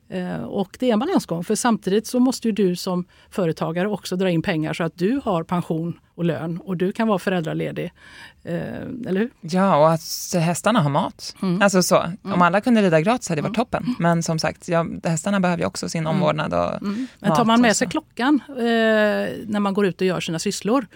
[0.08, 4.16] Eh, och det är en balansgång för samtidigt så måste ju du som företagare också
[4.16, 7.92] dra in pengar så att du har pension och lön och du kan vara föräldraledig.
[8.42, 8.54] Eh,
[9.06, 9.30] eller hur?
[9.40, 11.36] Ja, och att hästarna har mat.
[11.60, 13.94] Alltså så, om alla kunde rida gratis hade det varit toppen.
[13.98, 17.60] Men som sagt, ja, hästarna behöver ju också sin omvårdnad och Men mat tar man
[17.60, 18.54] med sig klockan eh,
[19.46, 20.86] när man går ut och gör sina sysslor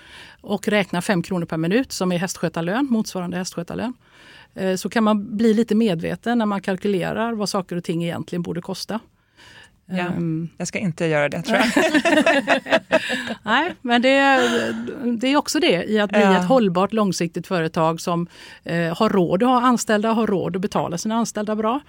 [0.41, 3.95] och räknar 5 kronor per minut som är hästskötarlön, motsvarande hästskötarlön.
[4.59, 8.43] Eh, så kan man bli lite medveten när man kalkylerar vad saker och ting egentligen
[8.43, 9.01] borde kosta.
[9.91, 9.97] Ja.
[9.99, 11.67] Ehm, Jag ska inte göra det tror jag.
[13.43, 14.11] Nej, men det,
[15.21, 16.39] det är också det i att bli Ja.
[16.39, 18.27] ett hållbart långsiktigt företag som
[18.65, 21.81] eh, har råd att ha anställda, har råd att betala sina anställda bra.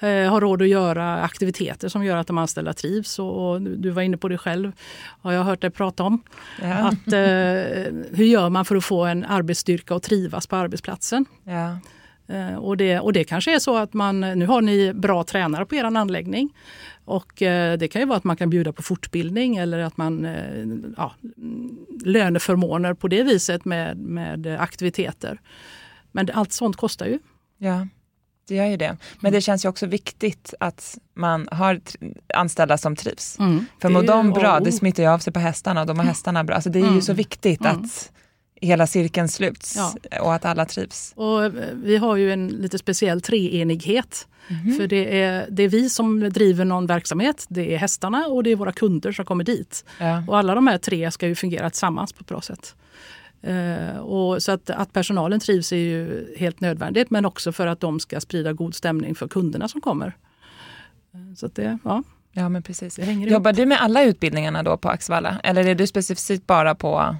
[0.00, 3.18] Eh, har råd att göra aktiviteter som gör att de anställda trivs.
[3.18, 4.72] Och, och du var inne på det själv,
[5.22, 6.22] har jag hört dig prata om.
[6.62, 6.74] Ja.
[6.74, 11.26] Att, eh, hur gör man för att få en arbetsstyrka och trivas på arbetsplatsen?
[11.44, 11.78] Ja.
[12.28, 15.66] Eh, Och det, och det kanske är så att man, nu har ni bra tränare
[15.66, 16.54] på er anläggning.
[17.04, 20.24] Och eh, det kan ju vara att man kan bjuda på fortbildning eller att man
[20.24, 20.64] eh,
[20.96, 25.40] ja, mm, löneförmåner på det viset med, med aktiviteter.
[26.12, 27.18] Men allt sånt kostar ju.
[27.58, 27.86] Ja,
[28.48, 28.96] det gör ju det.
[29.20, 31.80] Men det känns ju också viktigt att man har
[32.34, 33.36] anställda som trivs.
[33.36, 33.66] För Mm.
[33.80, 34.50] Det mår de bra.
[34.50, 34.64] Mm.
[34.64, 36.54] det smittar ju av sig på hästarna och de har hästarna bra.
[36.54, 38.12] Alltså det är ju så viktigt att
[38.64, 39.94] hela cirkeln sluts Ja.
[40.20, 41.12] och att alla trivs.
[41.16, 44.28] Och eh, vi har ju en lite speciell treenighet.
[44.48, 44.76] Mhm.
[44.76, 48.50] För det är, det är vi som driver någon verksamhet, det är hästarna och det
[48.50, 49.84] är våra kunder som kommer dit.
[50.00, 50.24] Ja.
[50.28, 52.74] Och alla de här tre ska ju fungera tillsammans på ett bra sätt.
[53.42, 57.80] Eh, och så att, att personalen trivs är ju helt nödvändigt men också för att
[57.80, 60.06] de ska sprida god stämning för kunderna som kommer.
[61.14, 62.02] Eh, Så det, ja,
[62.36, 62.98] Ja, men precis.
[63.28, 65.40] Jobbar du med alla utbildningarna då på Axvalla?
[65.42, 67.16] Eller är du specifikt bara på...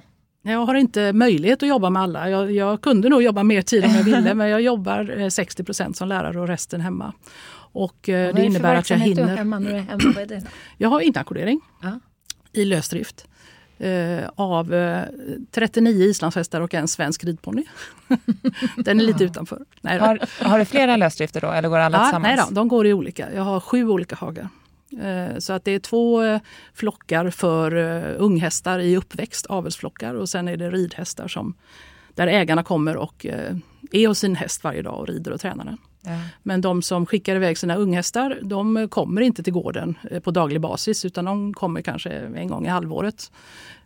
[0.47, 2.29] Jag har inte möjlighet att jobba med alla.
[2.29, 5.93] Jag, jag kunde nog jobba mer tid om jag ville men jag jobbar eh, 60%
[5.93, 7.13] som lärare och resten hemma.
[7.71, 9.37] Och eh, Vad det för innebär att jag verksamhet du hinner.
[9.37, 10.01] hemma när du är hemma?
[10.15, 10.43] Vad är det?
[10.77, 11.99] Jag har inackordering Ja.
[12.53, 13.27] i lösdrift
[13.77, 15.01] eh, av eh,
[15.51, 17.63] 39 islandshästar och en svensk ridponny.
[18.77, 19.59] Den är lite utanför.
[19.81, 20.05] Nej, då.
[20.05, 22.35] Har, har du flera lösdrifter då, eller går alla ja, tillsammans?
[22.37, 23.33] nej då, de går i olika.
[23.35, 24.49] Jag har sju olika hagar.
[24.91, 26.39] Eh, Så att det är två eh,
[26.73, 30.13] flockar för eh, unghästar i uppväxt, avelsflockar.
[30.13, 31.55] Och sen är det ridhästar som,
[32.13, 33.25] där ägarna kommer och
[33.91, 35.77] är hos sin häst varje dag och rider och tränar den.
[36.01, 36.11] Ja.
[36.43, 41.05] Men de som skickar iväg sina unghästar, de kommer inte till gården på daglig basis
[41.05, 43.31] utan de kommer kanske en gång i halvåret.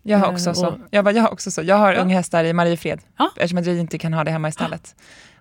[0.01, 0.67] Jag har också så.
[0.67, 1.61] och- Jag, bara, jag har också så.
[1.63, 2.01] Jag har Ja.
[2.01, 3.31] unghästar i Mariefred, Ja.
[3.35, 4.95] eftersom att vi inte kan ha det hemma i stallet.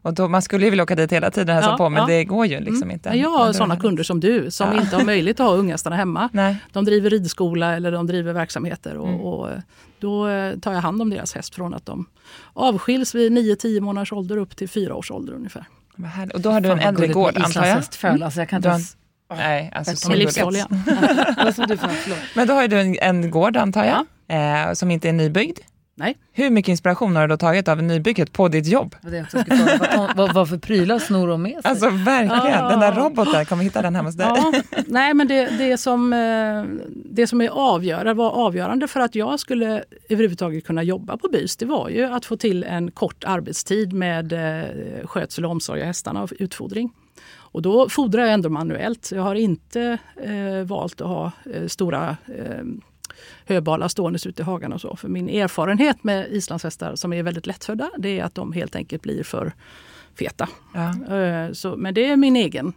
[0.09, 2.01] Och då, man skulle ju vilja åka dit hela tiden och hälsa Ja, på, men
[2.01, 2.07] ja.
[2.07, 3.09] det går ju liksom inte.
[3.09, 4.81] Men jag har sådana kunder som du som Ja.
[4.81, 6.29] inte har möjlighet att ha unghästarna hemma.
[6.33, 6.57] Nej.
[6.73, 9.21] De driver ridskola eller de driver verksamheter och, Mm.
[9.21, 9.59] och eh,
[10.01, 12.07] då eh, tar jag hand om deras häst från att de
[12.53, 15.65] avskiljs vid 9-10 månaders ålder upp till 4 års ålder ungefär.
[16.35, 17.67] Och då har du Fan, en äldre gård, med antar jag?
[17.69, 18.23] islandshästföl.
[18.23, 18.79] Alltså, jag kan inte.
[19.37, 22.19] Nej, alltså förlåt.
[22.35, 24.07] Men då har du en, en gård, antar jag,
[24.69, 25.59] eh, som inte är nybyggd.
[25.99, 26.17] Nej.
[26.33, 28.95] Hur mycket inspiration har du då tagit av nybygget på ditt jobb?
[29.03, 29.89] Vad, det fråga.
[29.97, 31.61] vad, vad, vad för prylar snor de med sig?
[31.65, 32.69] Alltså verkligen, Ja.
[32.71, 34.27] den där roboten, kommer hitta den hemma hos dig?
[34.27, 34.53] Ja,
[34.87, 36.65] nej, men det, det, som, eh,
[37.05, 41.57] det som är avgörande, var avgörande för att jag skulle överhuvudtaget kunna jobba på BYS,
[41.57, 45.87] det var ju att få till en kort arbetstid med eh, skötsel och omsorg av
[45.87, 46.91] hästarna och utfodring.
[47.51, 49.11] Och då fodrar jag ändå manuellt.
[49.15, 52.65] Jag har inte eh, valt att ha eh, stora eh,
[53.47, 54.97] höbalar ståendes ute i hagen och så.
[54.97, 59.03] För min erfarenhet med islandshästar som är väldigt lättfödda, det är att de helt enkelt
[59.03, 59.53] blir för
[60.19, 60.49] feta.
[60.75, 61.17] Ja.
[61.17, 62.73] Eh, så, men det är min egen,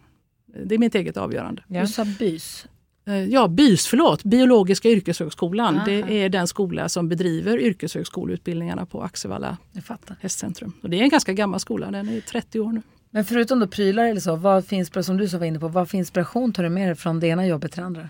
[0.66, 1.64] det är mitt eget avgörande.
[1.68, 1.82] Ja.
[1.82, 2.66] Du sa bys.
[3.08, 5.76] Eh, Ja, BYS, förlåt, Biologiska yrkeshögskolan.
[5.76, 5.86] Aha.
[5.86, 9.58] Det är den skola som bedriver yrkeshögskoleutbildningarna på Axevalla
[10.20, 10.74] hästcentrum.
[10.84, 12.82] Och det är en ganska gammal skola, den är 30 år nu.
[13.10, 15.90] Men förutom då prylar eller så, vad finns, som du så var inne på, vad
[15.90, 18.10] för inspiration tar du med dig från det ena jobbet till det andra?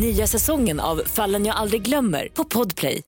[0.00, 3.02] Nya säsongen av Fallen jag aldrig glömmer på Podplay.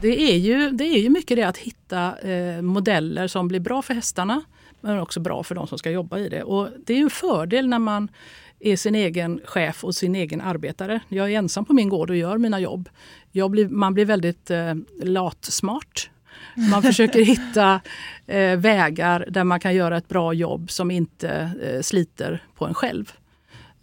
[0.00, 3.82] Det är ju, det är ju mycket det att hitta eh, modeller som blir bra
[3.82, 4.42] för hästarna
[4.80, 6.42] men också bra för de som ska jobba i det.
[6.42, 8.08] Och det är en fördel när man
[8.60, 11.00] är sin egen chef och sin egen arbetare.
[11.08, 12.88] Jag är ensam på min gård och gör mina jobb.
[13.32, 16.10] Jag blir, man blir väldigt eh, latsmart.
[16.70, 17.80] Man försöker hitta
[18.26, 22.74] eh, vägar där man kan göra ett bra jobb som inte eh, sliter på en
[22.74, 23.12] själv.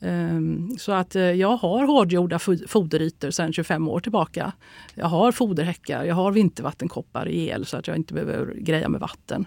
[0.02, 4.52] Ehm, Så att eh, jag har hårdgjorda fo- foderytor sedan 25 år tillbaka.
[4.96, 9.02] Jag har foderhäckar, jag har vintervattenkoppar i el så att jag inte behöver greja med
[9.02, 9.46] vatten.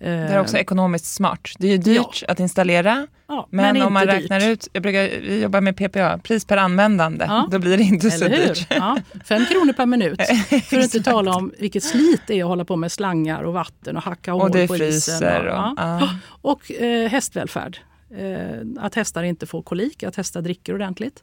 [0.00, 1.40] Det är också Ehm, ekonomiskt smart.
[1.58, 4.48] Det är ju dyrt att installera, ja, men, om man räknar dyrt.
[4.48, 7.48] ut, jag brukar vi jobbar med PPA, pris per användande, Ja.
[7.50, 8.46] då blir det inte så Eller hur?
[8.48, 8.66] dyrt.
[8.70, 10.20] Ja, fem kronor per minut.
[10.64, 13.52] För att inte tala om vilket slit det är att hålla på med slangar och
[13.52, 15.24] vatten och hacka hål Och det på isen.
[15.40, 15.74] Och, ja.
[15.76, 16.08] ja.
[16.42, 17.78] och eh, hästvälfärd.
[18.16, 21.22] Eh, att hästar inte får kolik, att hästar dricker ordentligt.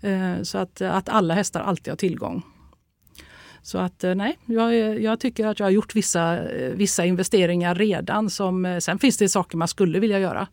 [0.00, 2.42] Eh, så att, att alla hästar alltid har tillgång.
[3.62, 6.38] Så att eh, nej, jag, jag tycker att jag har gjort vissa,
[6.74, 8.30] vissa investeringar redan.
[8.30, 10.46] Som, sen finns det saker man skulle vilja göra.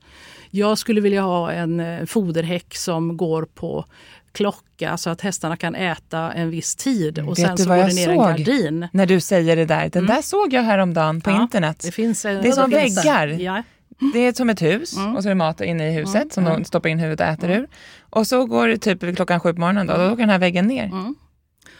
[0.50, 3.86] Jag skulle vilja ha en foderhäck som går på
[4.32, 7.94] klocka så att hästarna kan äta en viss tid och Vet sen så går det
[7.94, 8.88] ner en gardin.
[8.94, 10.16] När du säger det där, den Mm.
[10.16, 11.80] där såg jag häromdagen på Ja, internet.
[11.86, 13.28] Det, finns, Det är som väggar.
[13.28, 13.64] Ja,
[14.14, 15.16] Det är som ett hus Mm.
[15.16, 16.30] och så är det mat inne i huset Mm.
[16.30, 17.68] som de stoppar in huvudet och äter ur.
[18.10, 20.68] Och så går det typ klockan sju på morgonen då, då åker den här väggen
[20.68, 20.84] ner.
[20.86, 21.16] Mm.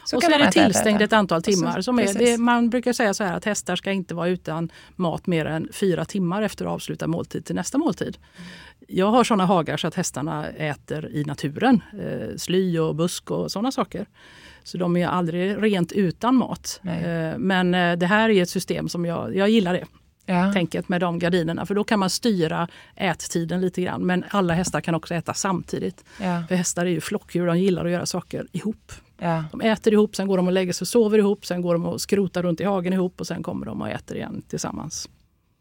[0.06, 1.82] Så och kan så är de det tillstängt ett antal så- timmar.
[1.82, 5.28] Som är, det, man brukar säga så här att hästar ska inte vara utan mat
[5.28, 8.18] mer än fyra timmar efter avslutad måltid till nästa måltid.
[8.88, 11.82] Jag har sådana hagar så att hästarna äter i naturen.
[11.94, 14.06] Eh, sly och busk och sådana saker.
[14.64, 16.80] Så de är aldrig rent utan mat.
[16.84, 19.86] Eh, men eh, det här är ett system som jag, jag gillar det.
[20.32, 20.54] Ja.
[20.54, 21.66] Tänket med de gardinerna.
[21.66, 24.02] För då kan man styra ättiden lite grann.
[24.06, 26.04] Men alla hästar kan också äta samtidigt.
[26.22, 26.44] Ja.
[26.48, 28.92] För hästar är ju flockdjur, de gillar att göra saker ihop.
[29.18, 29.44] Ja.
[29.52, 31.86] De äter ihop, sen går de och lägger sig och sover ihop, sen går de
[31.86, 35.10] och skrotar runt i hagen ihop och sen kommer de och äter igen tillsammans.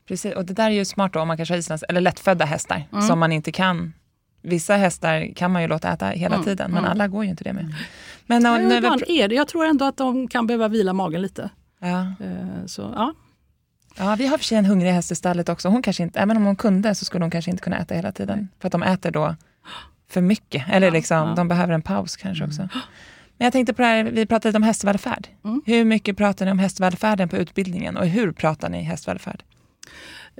[0.09, 2.44] Precis, och det där är ju smart då om man kanske har islands, eller lättfödda
[2.44, 3.02] hästar Mm.
[3.09, 3.92] som man inte kan.
[4.42, 6.90] Vissa hästar kan man ju låta äta hela Mm, tiden, men mm.
[6.90, 7.74] alla går ju inte det med.
[8.26, 9.35] Men Ja, när, vi, är det.
[9.35, 11.50] Jag tror ändå att de kan behöva vila magen lite.
[11.80, 12.00] ja.
[12.00, 13.14] Eh, Så, ja.
[13.96, 15.68] Ja, vi har för sig en hungrig häst i stallet också.
[15.68, 18.12] Hon kanske inte, även om hon kunde så skulle hon kanske inte kunna äta hela
[18.12, 18.48] tiden.
[18.61, 19.37] För att de äter då
[20.11, 20.64] för mycket.
[20.70, 21.22] Eller Ja, liksom, ja.
[21.22, 21.37] Mm.
[21.37, 22.68] de behöver en paus kanske också.
[23.37, 25.29] Men jag tänkte på det här, vi pratade lite om hästvälfärd.
[25.44, 25.62] Mm.
[25.66, 29.42] Hur mycket pratar ni om hästvälfärden på utbildningen och hur pratar ni hästvälfärd?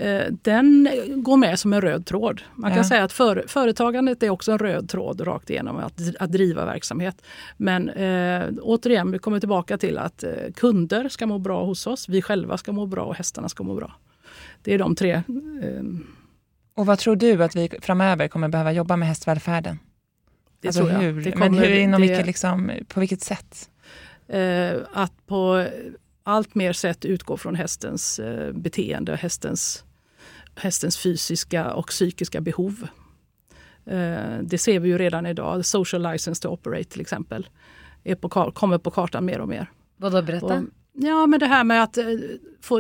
[0.01, 2.43] Eh, Den går med som en röd tråd.
[2.55, 2.85] Man kan Ja.
[2.85, 7.23] säga att för, företagandet är också en röd tråd rakt igenom att, att driva verksamhet.
[7.57, 12.09] Men eh, återigen, vi kommer tillbaka till att eh, kunder ska må bra hos oss,
[12.09, 13.93] vi själva ska må bra och hästarna ska må bra.
[14.63, 15.13] Det är de tre.
[15.13, 15.23] Eh,
[16.75, 19.79] Och vad tror du att vi framöver kommer behöva jobba med hästvälfärden?
[20.61, 21.01] det alltså tror jag.
[21.01, 23.71] hur, Det men kommer- hur, inom det- vilket, liksom, på vilket sätt?
[24.29, 25.67] eh, att på
[26.23, 29.85] allt mer sätt utgå från hästens eh, beteende, hästens,
[30.55, 32.87] hästens fysiska och psykiska behov.
[33.87, 35.67] Eh, det ser vi ju redan idag.
[35.67, 37.49] Social license to operate till exempel
[38.05, 39.71] är på, kommer på kartan mer och mer.
[39.97, 40.47] Vadå, berätta?
[40.47, 42.05] Och, ja, men det här med att eh,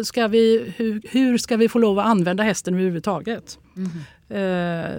[0.05, 3.59] ska vi, hur, hur ska vi få lov att använda hästen överhuvudtaget?
[4.29, 4.37] Eh,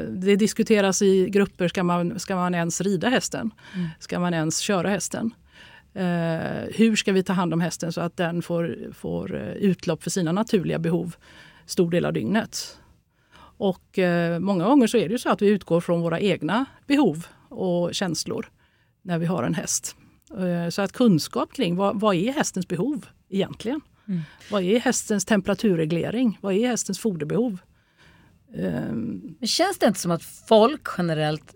[0.09, 3.51] det diskuteras i grupper, ska man, ska man ens rida hästen?
[3.75, 3.87] Mm.
[3.99, 5.33] Ska man ens köra hästen?
[6.73, 10.31] Hur ska vi ta hand om hästen så att den får, får utlopp för sina
[10.31, 11.15] naturliga behov
[11.71, 12.77] stor del av dygnet?
[13.57, 16.65] Och eh, många gånger så är det ju så att vi utgår från våra egna
[16.87, 18.45] behov och känslor
[19.01, 19.95] när vi har en häst.
[20.37, 23.81] Eh, så att kunskap kring vad, vad är hästens behov egentligen?
[24.07, 24.21] Mm.
[24.51, 26.37] Vad är hästens temperaturreglering?
[26.41, 27.57] Vad är hästens foderbehov?
[28.55, 31.55] Um, Men känns det inte som att folk generellt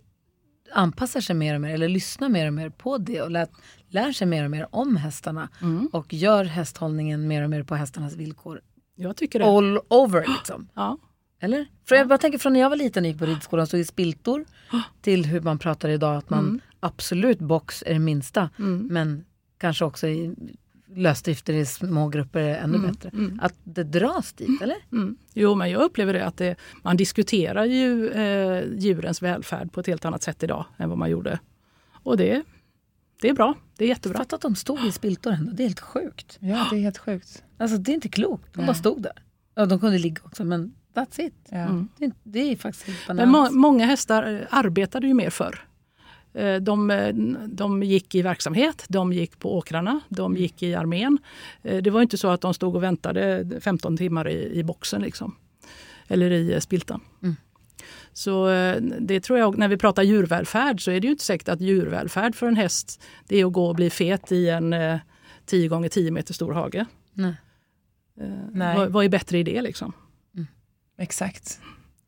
[0.74, 3.48] anpassar sig mer och mer eller lyssnar mer och mer på det och lär,
[3.88, 5.90] lär sig mer och mer om hästarna mm.
[5.94, 8.62] och gör hästhållningen mer och mer på hästarnas villkor?
[8.96, 9.46] Jag tycker det.
[9.46, 10.68] All over liksom.
[10.74, 10.98] Ja.
[11.40, 11.66] Eller?
[11.86, 13.86] För jag bara tänker från när jag var liten och gick på ridskolan så i
[13.86, 14.46] spiltor
[15.02, 16.62] till hur man pratar idag att man mm.
[16.80, 18.88] absolut box är det minsta mm.
[18.92, 19.26] men
[19.58, 20.36] kanske också i
[20.96, 22.92] lösdrifter i små grupper är ännu mm.
[22.92, 23.10] bättre.
[23.10, 23.40] Mm.
[23.42, 24.78] Att det dras dit, eller?
[24.92, 25.18] Mm.
[25.34, 29.88] Jo, men jag upplever det att det, man diskuterar ju eh, djurens välfärd på ett
[29.88, 31.40] helt annat sätt idag än vad man gjorde.
[32.04, 32.44] Och det,
[33.22, 33.54] det är bra.
[33.78, 34.18] Det är jättebra.
[34.18, 35.52] Fatta att de stod i spiltor ändå.
[35.52, 36.38] Det är helt sjukt.
[36.42, 37.44] Ja, det är helt sjukt.
[37.58, 38.54] Alltså det är inte klokt.
[38.54, 38.68] De Nej.
[38.68, 39.24] bara stod där.
[39.56, 41.34] Ja, de kunde ligga också men that's it.
[41.50, 41.58] Ja.
[41.58, 41.88] Mm.
[41.98, 45.68] Det, det, är faktiskt helt Men må, många hästar eh, arbetade ju mer förr.
[46.34, 47.16] Eh, de, eh,
[47.48, 51.18] de gick i verksamhet, de gick på åkrarna, de gick i armén.
[51.62, 55.36] Det var inte så att de stod och väntade 15 timmar i, i boxen liksom.
[56.08, 57.02] Eller i spiltan.
[57.24, 57.36] Mm.
[58.18, 58.48] Så
[59.00, 62.36] det tror jag, när vi pratar djurvälfärd så är det ju inte säkert att djurvälfärd
[62.36, 64.76] för en häst det är att gå och bli fet i en
[65.46, 66.86] 10 gånger 10 meter stor hage.
[67.14, 67.34] Nej.
[68.52, 68.78] Nej.
[68.78, 69.94] Vad, vad är bättre i det liksom?
[70.98, 71.60] Exakt.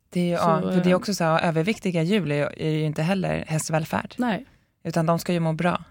[0.10, 2.84] Det är, ju, så, ja, det är också så här, överviktiga djur är, är ju
[2.84, 4.16] inte heller hästvälfärd.
[4.18, 4.46] Nej.
[4.88, 5.84] Utan de ska ju må bra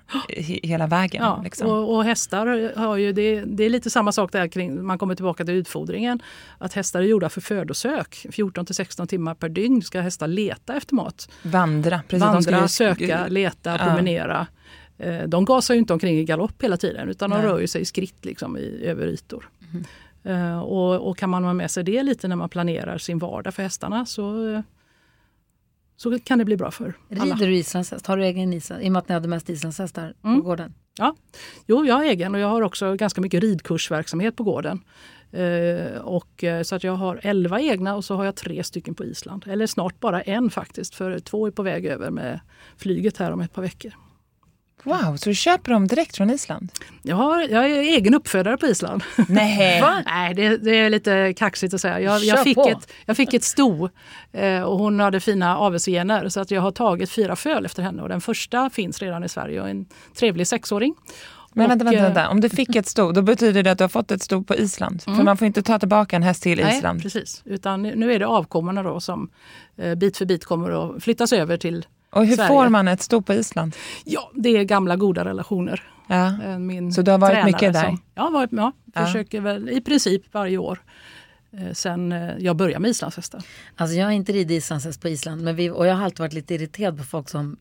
[0.63, 1.25] hela vägen.
[1.25, 1.71] Ja, liksom.
[1.71, 5.15] och, och, hästar har ju, det, det, är lite samma sak där kring, man kommer
[5.15, 6.23] tillbaka till utfodringen.
[6.59, 8.27] Att hästar är gjorda för födosök.
[8.31, 11.29] 14 till 16 timmar per dygn ska hästar leta efter mat.
[11.43, 12.01] Vandra.
[12.09, 13.79] Precis, Vandra, de söka, leta, ja.
[13.79, 14.47] promenera.
[14.99, 17.47] Eh, de gasar ju inte omkring i galopp hela tiden utan de Nej.
[17.47, 19.49] rör sig i skritt liksom, i, över ytor.
[19.73, 19.85] Mm.
[20.25, 23.55] Eh, och, och, kan man ha med sig det lite när man planerar sin vardag
[23.55, 24.23] för hästarna så,
[25.97, 27.35] så kan det bli bra för alla.
[27.35, 28.07] Rider du islandshäst?
[28.07, 28.83] Har du egen island?
[28.83, 30.41] I och med att ni hade mest islandshästar på mm.
[30.41, 30.75] gården?
[30.99, 31.17] Ja,
[31.67, 34.85] jo, jag har egen och jag har också ganska mycket ridkursverksamhet på gården.
[35.33, 38.95] Eh, och, eh, så att jag har elva egna och så har jag tre stycken
[38.95, 39.45] på Island.
[39.47, 42.41] Eller snart bara en faktiskt, för två är på väg över med
[42.77, 43.93] flyget här om ett par veckor.
[44.87, 46.71] Wow, så du köper dem direkt från Island?
[47.11, 49.03] Har, jag är egen uppfödare på Island.
[49.29, 52.01] Nej, Nej det, det, är lite kaxigt att säga.
[52.01, 53.89] Jag, jag fick, ett, jag fick ett sto
[54.33, 58.03] eh, och hon hade fina avelsgener så att jag har tagit fyra föl efter henne.
[58.03, 59.87] Och den första finns redan i Sverige och en
[60.19, 60.95] trevlig sexåring.
[61.53, 63.89] Men vänta, vänta, vänta, om du fick ett sto, då betyder det att du har
[63.89, 65.03] fått ett sto på Island?
[65.07, 65.17] Mm.
[65.17, 66.97] För man får inte ta tillbaka en häst till Island?
[66.97, 67.43] Nej, precis.
[67.45, 69.31] Utan nu är det avkommorna då som
[69.77, 72.49] eh, bit för bit kommer att flyttas över till och hur Sverige.
[72.49, 73.77] får man ett sto på Island?
[74.05, 75.83] Ja, det är gamla goda relationer.
[76.07, 76.43] Ja.
[76.45, 77.85] Eh, min så du har varit mycket där?
[77.85, 79.07] Som, ja, varit, ja, ja.
[79.07, 80.79] försöker väl i princip varje år
[81.53, 83.43] eh, sen eh, jag började med islandshästar.
[83.77, 86.33] Alltså jag har inte ridit islandshäst på Island men vi, och jag har alltid varit
[86.33, 87.57] lite irriterad på folk som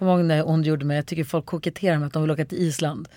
[0.00, 2.44] Kommer ihåg när jag ondgjorde mig, jag tycker folk koketterar med att de vill åka
[2.44, 3.08] till Island.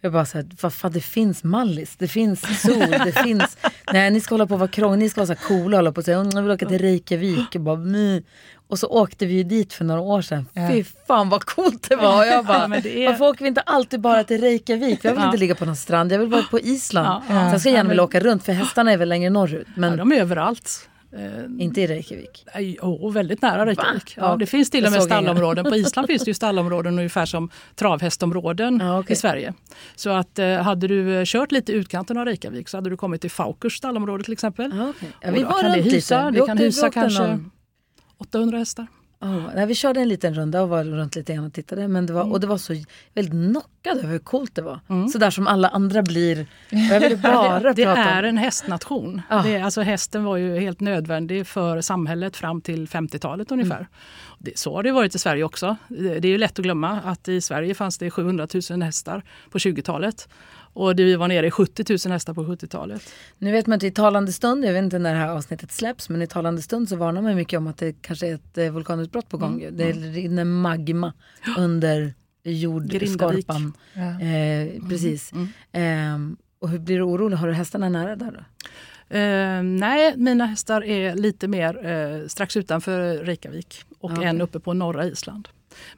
[0.00, 3.56] Jag bara såhär, vad fan det finns Mallis, det finns sol, det finns...
[3.92, 5.92] Nej ni ska hålla på och vara krång, ni ska vara så coola och hålla
[5.92, 7.54] på och säga, jag vill åka till Reykjavik.
[7.54, 8.22] Och bara, My.
[8.68, 10.46] Och så åkte vi ju dit för några år sedan.
[10.52, 10.68] Ja.
[10.68, 12.18] Fy fan vad coolt det var.
[12.18, 13.06] Och jag bara, ja, är...
[13.06, 15.00] Varför åker vi inte alltid bara till Reykjavik?
[15.02, 15.26] Jag vill ja.
[15.26, 17.22] inte ligga på någon strand, jag vill vara på Island.
[17.28, 17.50] Ja.
[17.50, 19.66] Sen ska jag gärna vilja åka runt för hästarna är väl längre norrut.
[19.76, 19.96] Men...
[19.96, 20.88] De är överallt.
[21.16, 22.44] Eh, inte i Reykjavik?
[22.58, 24.14] Jo, väldigt nära Reykjavik.
[24.16, 25.64] Ja, det finns till och med stallområden.
[25.64, 29.12] På Island finns det ju stallområden ungefär som travhästområden ja, okay.
[29.12, 29.54] i Sverige.
[29.96, 33.20] Så att eh, hade du eh, kört lite utkanten av Reykjavik så hade du kommit
[33.20, 34.72] till Faukers stallområde till exempel.
[34.76, 35.08] Ja, okay.
[35.20, 37.50] ja, vi var kan det hysa, det kan hysa kanske någon...
[38.18, 38.86] 800 hästar.
[39.24, 41.88] Oh, vi körde en liten runda och var runt lite grann och tittade.
[41.88, 42.32] Men det var, mm.
[42.32, 42.74] Och det var så
[43.14, 44.80] väldigt knockad över hur coolt det var.
[44.88, 45.08] Mm.
[45.08, 46.46] Sådär som alla andra blir.
[46.70, 49.22] Jag ville bara det, det är en hästnation.
[49.28, 49.42] Ah.
[49.42, 53.76] Det, alltså, hästen var ju helt nödvändig för samhället fram till 50-talet ungefär.
[53.76, 53.88] Mm.
[54.38, 55.76] Det, så har det varit i Sverige också.
[55.88, 59.22] Det, det är ju lätt att glömma att i Sverige fanns det 700 000 hästar
[59.50, 60.28] på 20-talet.
[60.74, 63.02] Och vi var nere i 70 000 hästar på 70-talet.
[63.38, 66.08] Nu vet man inte i talande stund, jag vet inte när det här avsnittet släpps,
[66.08, 68.70] men i talande stund så varnar man mycket om att det kanske är ett eh,
[68.70, 69.62] vulkanutbrott på gång.
[69.62, 69.76] Mm.
[69.76, 71.12] Det rinner magma
[71.58, 73.72] under jordskorpan.
[73.92, 74.20] Ja.
[74.20, 75.32] Eh, precis.
[75.32, 76.32] Mm.
[76.32, 77.36] Eh, och hur blir du orolig?
[77.36, 78.44] Har du hästarna nära där då?
[79.16, 84.24] Eh, nej, mina hästar är lite mer eh, strax utanför Reykjavik och okay.
[84.24, 85.48] en uppe på norra Island.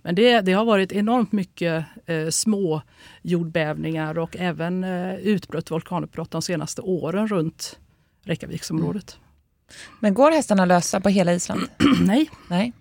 [0.03, 2.83] Men det, det har varit enormt mycket eh, små
[3.23, 7.79] jordbävningar och även eh, utbrott vulkanutbrott de senaste åren runt
[8.25, 9.17] Reykjaviksområdet.
[9.19, 9.27] Mm.
[10.01, 11.61] Men går hästarna lösa på hela Island?
[12.07, 12.31] Nej.
[12.49, 12.73] Nej.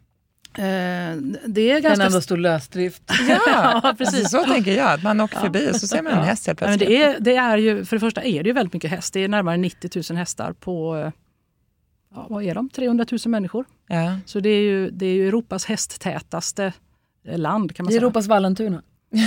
[0.57, 1.15] Eh,
[1.45, 2.05] det är Kan ganska...
[2.05, 3.03] ändå stå lösdrift.
[3.27, 4.29] Ja, precis.
[4.31, 4.93] Så tänker jag.
[4.93, 6.99] Att man åker förbi och så ser man en häst helt Ja, men plötsligt.
[6.99, 9.13] det, är, det är ju, för det första är det ju väldigt mycket häst.
[9.13, 10.95] Det är närmare 90 000 hästar på
[12.15, 12.69] ja, vad är de?
[12.69, 13.65] 300 000 människor.
[13.87, 14.17] Ja.
[14.25, 16.73] Så det är ju, det är ju Europas hästtätaste eh,
[17.25, 18.01] land kan man säga.
[18.01, 18.81] Europas Vallentuna.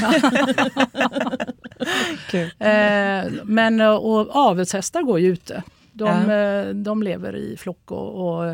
[2.30, 2.50] Kul.
[2.58, 5.62] Eh, men och avelshästar går ju ute.
[5.92, 6.34] De, Ja.
[6.34, 8.46] eh, de lever i flock och, och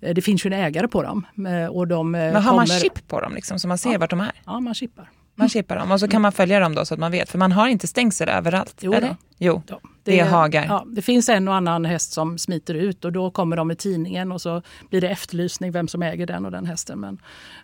[0.00, 1.26] eh, det finns ju en ägare på dem.
[1.48, 3.98] Eh, Och de Men har man kommer- chip på dem liksom, så man ser Ja.
[3.98, 4.32] vart de är?
[4.46, 5.10] Ja, man chippar.
[5.34, 7.28] Man chippar dem och så kan man följa dem då så att man vet.
[7.30, 8.76] För man har inte stängsel överallt.
[8.80, 9.16] Jo eller?
[9.38, 10.64] Jo, Ja, det är hagar.
[10.68, 13.76] Ja, det finns en och annan häst som smiter ut och då kommer de i
[13.76, 17.00] tidningen och så blir det efterlysning vem som äger den och den hästen.
[17.00, 17.18] Men,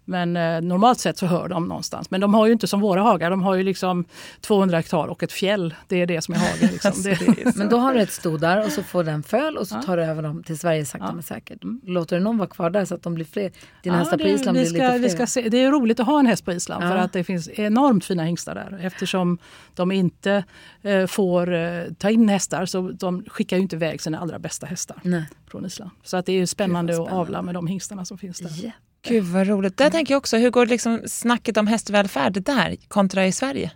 [0.05, 2.11] men eh, normalt sett så hör de någonstans.
[2.11, 4.05] Men de har ju inte som våra hagar, de har ju liksom
[4.41, 5.75] 200 hektar och ett fjäll.
[5.89, 6.69] Det är det som är hagen.
[6.73, 7.03] Liksom.
[7.03, 9.75] det, Men då har du ett sto där och så får den föl och så
[9.75, 9.83] Ja.
[9.83, 11.13] tar du över dem till Sverige sakta Ja.
[11.15, 11.59] men säkert.
[11.87, 13.51] Låter du någon vara kvar där så att de blir fler?
[13.83, 14.99] Dina Ja, hästar på det- Island vi blir ska, lite fler?
[14.99, 16.89] vi ska se, Det är roligt att ha en häst på Island Ja.
[16.89, 18.81] för att det finns enormt fina hingstar där.
[18.83, 19.39] Eftersom
[19.75, 20.45] de inte
[20.83, 24.67] eh, får eh, ta in hästar så de skickar ju inte iväg sina allra bästa
[24.67, 25.25] hästar Nej.
[25.51, 25.91] från Island.
[26.03, 27.13] Så att det är ju spännande, spännande.
[27.13, 28.65] att avla med de hingstarna som finns där.
[28.65, 28.71] Ja.
[29.09, 29.77] Gud vad roligt.
[29.77, 33.71] Där tänker jag också, hur går liksom snacket om hästvälfärd där kontra i Sverige?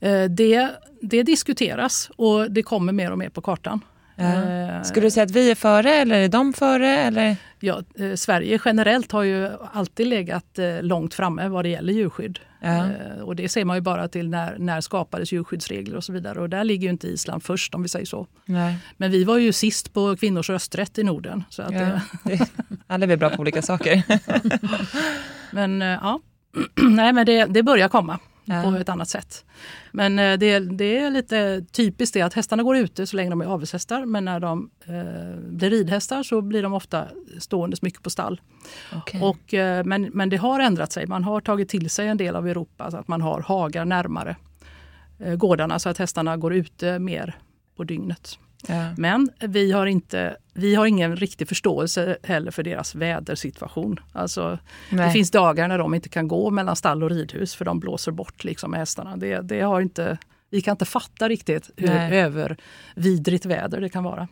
[0.00, 0.70] Eh, Det,
[1.02, 3.80] det diskuteras och det kommer mer och mer på kartan.
[4.16, 6.88] Eh, Skulle du säga att vi är före eller är de före?
[6.88, 7.36] Eller?
[7.60, 12.38] Ja, eh, Sverige generellt har ju alltid legat eh, långt framme vad det gäller djurskydd.
[12.60, 12.76] Ja.
[12.86, 16.40] Eh, Och det ser man ju bara till när, när skapades djurskyddsregler och så vidare.
[16.40, 18.26] Och där ligger ju inte Island först om vi säger så.
[18.44, 18.76] Nej.
[18.96, 21.44] Men vi var ju sist på kvinnors rösträtt i Norden.
[21.50, 22.00] Så att, Ja.
[22.86, 24.02] Alla är vi bra på olika saker.
[25.50, 26.20] Men eh, ja,
[26.90, 28.62] Nej, men det, det börjar komma Ja.
[28.62, 29.44] på ett annat sätt.
[29.92, 33.40] Men eh, det, det är lite typiskt det att hästarna går ute så länge de
[33.40, 34.04] är avelshästar.
[34.04, 38.40] Men när de eh, blir ridhästar så blir de ofta ståendes mycket på stall.
[38.94, 39.22] Okej.
[39.22, 41.06] Och, eh, men, men det har ändrat sig.
[41.06, 44.36] Man har tagit till sig en del av Europa så att man har hagar närmare
[45.18, 47.38] eh, gårdarna så att hästarna går ute mer
[47.76, 48.38] på dygnet.
[48.68, 48.94] Ja.
[48.96, 54.00] Men vi har, inte, vi har ingen riktig förståelse heller för deras vädersituation.
[54.12, 54.58] Alltså,
[54.90, 58.12] det finns dagar när de inte kan gå mellan stall och ridhus för de blåser
[58.12, 59.16] bort liksom hästarna.
[59.16, 60.18] Det, det har inte,
[60.50, 62.20] vi kan inte fatta riktigt hur Nej.
[62.20, 64.28] övervidrigt väder det kan vara.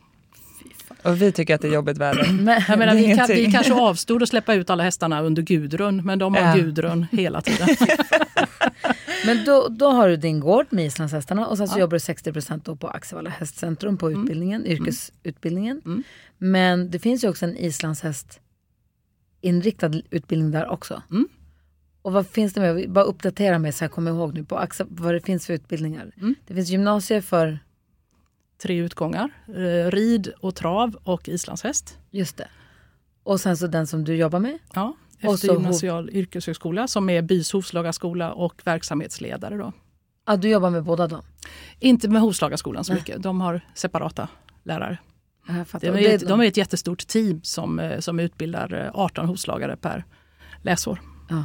[1.03, 2.23] Och vi tycker att det är jobbigt väder.
[2.69, 6.19] Jag menar, vi, kan, vi kanske avstod att släppa ut alla hästarna under Gudrun, men
[6.19, 6.55] de har Ja.
[6.55, 7.69] Gudrun hela tiden.
[9.27, 11.81] Men då, då har du din gård med islandshästarna och sen så Ja.
[11.81, 12.33] jobbar du 60
[12.65, 15.83] då på Axevalla hästcentrum på utbildningen, yrkesutbildningen.
[15.85, 16.03] Mm.
[16.39, 18.41] Men det finns ju också en islandshäst
[19.41, 21.03] inriktad utbildning där också.
[21.11, 21.29] Mm.
[22.03, 24.87] Och vad finns det med, bara uppdatera mig så jag kommer ihåg nu på Axe,
[24.89, 26.13] vad det finns för utbildningar.
[26.17, 26.35] Mm.
[26.47, 27.59] Det finns gymnasier för,
[28.63, 31.99] Tre utgångar, eh, rid och trav och islandshäst.
[32.11, 32.49] just det.
[33.23, 34.59] Och sen så den som du jobbar med.
[34.75, 39.57] Ja, eftergymnasial yrkeshögskola som är bys hovslagarskola och verksamhetsledare.
[39.57, 39.73] Då.
[40.27, 41.23] Ja, du jobbar med båda dem.
[41.81, 43.01] Inte med hovslagarskolan så Nej.
[43.01, 44.29] mycket, de har separata
[44.63, 44.99] lärare.
[45.81, 49.77] De är, ett, de är ett jättestort team som, eh, som utbildar eh, 18 hovslagare
[49.77, 50.05] per
[50.63, 51.01] läsår.
[51.31, 51.45] Ja.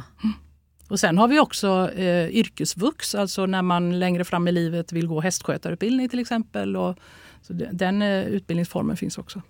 [0.88, 5.06] Och sen har vi också eh, yrkesvux, alltså när man längre fram i livet vill
[5.06, 6.76] gå hästskötarutbildning till exempel.
[6.76, 6.98] Och,
[7.42, 9.42] så de- den eh, utbildningsformen finns också.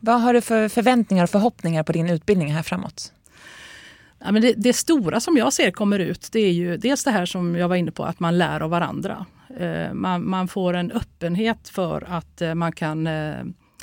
[0.00, 3.12] Vad har du för förväntningar och förhoppningar på din utbildning här framåt?
[4.18, 7.10] Ja, men det, det stora som jag ser kommer ut det är ju dels det
[7.10, 9.26] här som jag var inne på att man lär av varandra.
[9.58, 13.36] Eh, man, man får en öppenhet för att eh, man kan eh,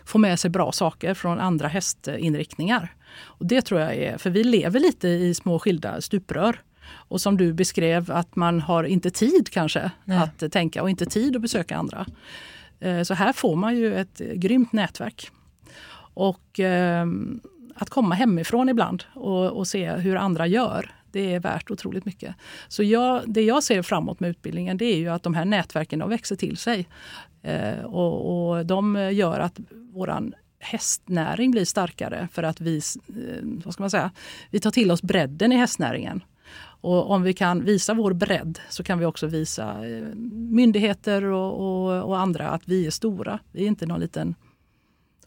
[0.05, 2.93] få med sig bra saker från andra hästinriktningar.
[3.15, 6.61] Och det tror jag är, för vi lever lite i små skilda stuprör.
[6.85, 10.17] Och som du beskrev att man har inte tid kanske Nej.
[10.17, 12.05] att tänka och inte tid att besöka andra.
[12.79, 15.31] Eh, Så här får man ju ett grymt nätverk.
[16.15, 17.05] Och eh,
[17.75, 22.35] att komma hemifrån ibland och, och se hur andra gör, det är värt otroligt mycket.
[22.67, 25.99] Så jag, det jag ser framåt med utbildningen det är ju att de här nätverken
[25.99, 26.87] de växer till sig.
[27.41, 30.33] Eh, och, och de gör att våran
[30.63, 33.13] hästnäring blir starkare för att vi, eh,
[33.65, 34.11] vad ska man säga,
[34.49, 36.23] vi tar till oss bredden i hästnäringen.
[36.83, 41.53] Och om vi kan visa vår bredd så kan vi också visa eh, myndigheter och,
[41.53, 43.39] och, och andra att vi är stora.
[43.51, 44.35] Vi är inte någon liten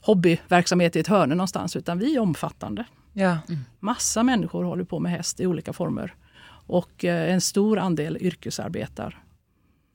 [0.01, 2.85] hobbyverksamhet i ett hörn någonstans utan vi är omfattande.
[3.13, 3.39] Ja.
[3.81, 6.15] Massa människor håller på med häst i olika former.
[6.67, 9.23] Och eh, en stor andel yrkesarbetar.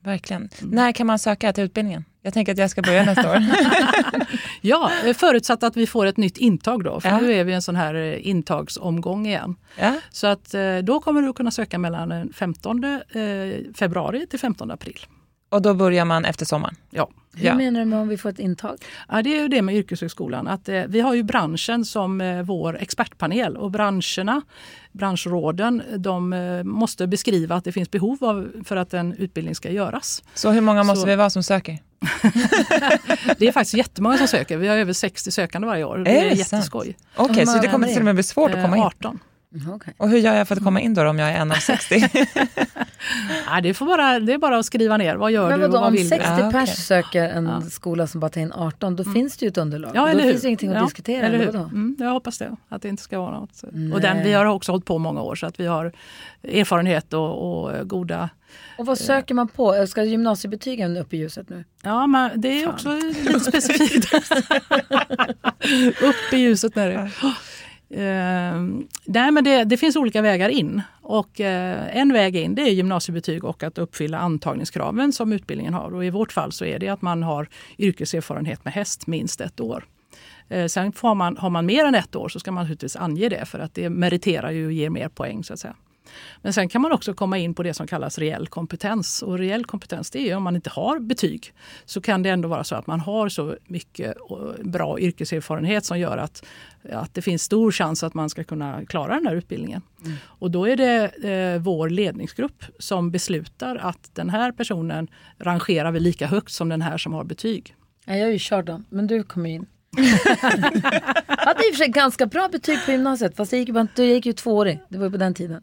[0.00, 0.48] Verkligen.
[0.60, 2.04] När kan man söka till utbildningen?
[2.22, 3.38] Jag tänker att jag ska börja nästa år.
[4.60, 7.00] Ja, förutsatt att vi får ett nytt intag då.
[7.00, 7.20] För Ja.
[7.20, 9.56] nu är vi i en sån här eh, intagsomgång igen.
[9.78, 9.94] Ja.
[10.10, 13.00] Så att eh, då kommer du kunna söka mellan den 15 eh,
[13.74, 14.98] februari till 15 april.
[15.52, 16.74] Och då börjar man efter sommaren?
[16.90, 17.08] Ja.
[17.34, 17.54] Hur Ja.
[17.54, 18.76] menar du med om vi får ett intag?
[19.08, 20.48] Ja, det är ju det med yrkeshögskolan.
[20.48, 24.42] Att, eh, vi har ju branschen som eh, vår expertpanel och branscherna,
[24.92, 29.70] branschråden, de eh, måste beskriva att det finns behov av, för att en utbildning ska
[29.70, 30.22] göras.
[30.34, 31.78] Så hur många måste Så- vi vara som söker?
[33.38, 34.56] Det är faktiskt jättemånga som söker.
[34.56, 35.98] Vi har över 60 sökande varje år.
[35.98, 36.96] Det Är är, det jätteskoj.
[37.16, 37.94] Okej, Hur så det kommer är det?
[37.94, 38.82] till och med bli svårt att komma in?
[38.82, 39.18] Eh, 18.
[39.54, 39.94] Mm, okej.
[39.96, 42.08] Och hur gör jag för att komma in då om jag är en av 60?
[43.50, 45.16] Nej, det, får bara, det är bara att skriva ner.
[45.16, 46.42] Vad gör Men du och vad om vill 60 du?
[46.42, 46.52] Ah, okej.
[46.60, 49.92] pers söker en skola som bara tar in 18, då finns det ju ett underlag.
[49.94, 50.30] Ja, då eller hur?
[50.30, 51.26] finns det ingenting att Ja, diskutera.
[51.26, 51.64] Eller Eller hur?
[51.64, 53.62] Mm, jag hoppas det, att det inte ska vara något.
[53.72, 53.92] Nej.
[53.92, 55.92] Och den, vi har också hållit på många år så att vi har
[56.42, 58.28] erfarenhet och, och goda...
[58.78, 59.86] Och vad söker man på?
[59.86, 61.64] Ska gymnasiebetygen upp i ljuset nu?
[61.82, 64.14] Ja, men det är också lite specifikt.
[66.02, 67.06] Upp i ljuset när det Eh,
[67.94, 70.82] Ehm, nej, men det, det finns olika vägar in.
[71.02, 75.94] Och eh, en väg in det är gymnasiebetyg och att uppfylla antagningskraven som utbildningen har.
[75.94, 79.60] Och I vårt fall så är det att man har yrkeserfarenhet med häst minst ett
[79.60, 79.84] år.
[80.48, 83.28] Eh, sen får man, har man mer än ett år så ska man naturligtvis ange
[83.28, 85.44] det för att det meriterar ju och ger mer poäng.
[85.44, 85.74] så att säga.
[86.42, 89.22] Men sen kan man också komma in på det som kallas reell kompetens.
[89.22, 91.52] Och reell kompetens det är om man inte har betyg
[91.84, 94.16] så kan det ändå vara så att man har så mycket
[94.64, 96.44] bra yrkeserfarenhet som gör att,
[96.92, 99.82] att det finns stor chans att man ska kunna klara den här utbildningen.
[100.24, 106.00] Och då är det eh, vår ledningsgrupp som beslutar att den här personen rangerar vi
[106.00, 107.74] lika högt som den här som har betyg.
[108.04, 109.64] Ja, jag är ju körd då, men du kom ju
[109.98, 110.04] in.
[111.26, 113.88] hade i och för sig ganska bra betyg på gymnasiet, fast jag gick ju, bara,
[113.96, 114.80] jag gick ju tvåårig.
[114.88, 115.62] Det var ju på den tiden.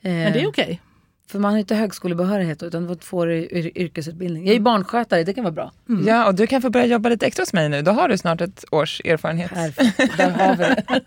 [0.00, 0.80] Men det är okej.
[1.30, 4.42] För man har ju inte högskolebehörighet utan det var tvåårig yr- yrkesutbildning.
[4.44, 5.72] Jag är ju barnskötare, det kan vara bra.
[6.06, 7.82] Ja, och du kan få börja jobba lite extra hos mig nu.
[7.82, 9.50] Då har du snart ett års erfarenhet.
[9.50, 10.82] Perfekt, där har vi det.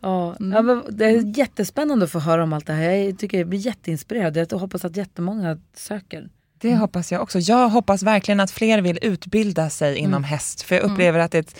[0.00, 2.90] ja, ja, men det är jättespännande att få höra om allt det här.
[2.90, 4.36] Jag tycker jag blir jätteinspirerad.
[4.36, 6.28] Jag hoppas att jättemånga söker.
[6.62, 7.38] Det hoppas jag också.
[7.38, 10.62] Jag hoppas verkligen att fler vill utbilda sig inom häst.
[10.62, 11.56] För jag upplever att det är ett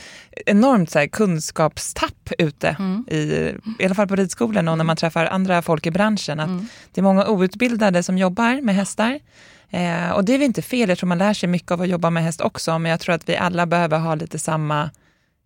[0.46, 2.76] enormt så här, kunskapstapp ute,
[3.10, 3.16] i,
[3.78, 6.40] i alla fall på ridskolan och när man träffar andra folk i branschen.
[6.40, 6.50] Att
[6.92, 9.20] Det är många outbildade som jobbar med hästar.
[9.70, 11.88] Eh, och det är väl inte fel, jag tror man lär sig mycket av att
[11.88, 12.78] jobba med häst också.
[12.78, 14.90] Men jag tror att vi alla behöver ha lite samma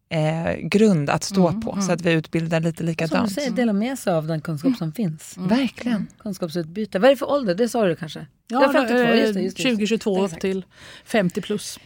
[0.09, 1.79] eh, grund att stå på.
[1.81, 3.33] Så att vi utbildar lite Som du likadant.
[3.33, 5.35] säger, dela med sig av den kunskap som finns.
[5.39, 6.07] Verkligen.
[6.19, 6.99] Kunskapsutbyte.
[6.99, 7.55] Vad är det för ålder?
[7.55, 8.27] Det sa du kanske?
[8.49, 9.63] Ja, 52, eh, just det, just det, just det.
[9.63, 10.65] 2022 upp till
[11.05, 11.79] 50 plus.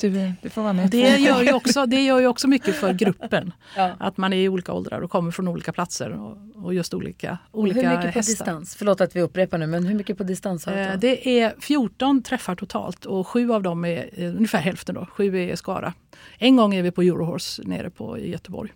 [0.00, 0.90] Du, du får vara med.
[0.90, 3.52] Det gör, ju också, det gör ju också mycket för gruppen.
[3.76, 3.90] Ja.
[3.98, 7.38] Att man är i olika åldrar och kommer från olika platser och, och just olika,
[7.52, 8.32] olika hur mycket på hästar.
[8.32, 8.76] distans?
[8.76, 10.96] Förlåt att vi upprepar nu, men hur mycket på distans har du Eh?
[10.98, 14.94] Det är 14 träffar totalt och sju av dem är eh, ungefär hälften.
[14.94, 15.06] Då.
[15.06, 15.94] Sju är i Skara.
[16.38, 18.72] En gång är vi på Eurohorse nere på i Göteborg.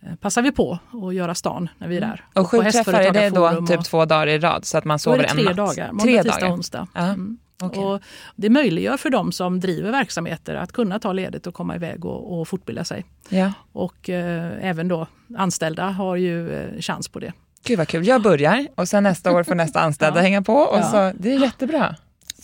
[0.00, 2.24] Eh, Passar vi på att göra stan när vi är där.
[2.34, 5.24] Och sju träffar, är det då typ två dagar i rad så att man sover
[5.24, 5.56] en tre natt?
[5.56, 5.86] dagar.
[5.92, 6.54] Måndag, Tre tisdag, dagar.
[6.54, 6.88] onsdag.
[6.94, 7.00] Ja.
[7.00, 7.38] Mm.
[7.62, 7.84] Okej.
[7.84, 8.02] Och
[8.36, 12.40] det möjliggör för dem som driver verksamheter att kunna ta ledigt och komma iväg och,
[12.40, 13.04] och fortbilda sig.
[13.28, 13.52] Ja.
[13.72, 17.32] Och eh, även då anställda har ju eh, chans på det.
[17.64, 20.54] Gud vad kul, jag börjar och sen nästa år får nästa anställda hänga på.
[20.54, 20.82] Och Ja.
[20.82, 21.96] så, det är jättebra.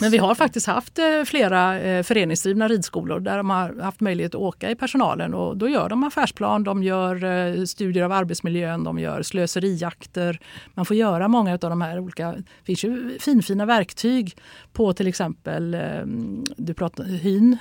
[0.03, 4.35] Men vi har faktiskt haft eh, flera eh, föreningsdrivna ridskolor där de har haft möjlighet
[4.35, 8.85] att åka i personalen och då gör de affärsplan, de gör eh, studier av arbetsmiljön,
[8.85, 10.39] de gör slöserijakter.
[10.75, 14.37] Man får göra många av de här olika, det finns ju finfina verktyg
[14.73, 15.77] på till exempel
[16.57, 17.57] du pratar, HYN,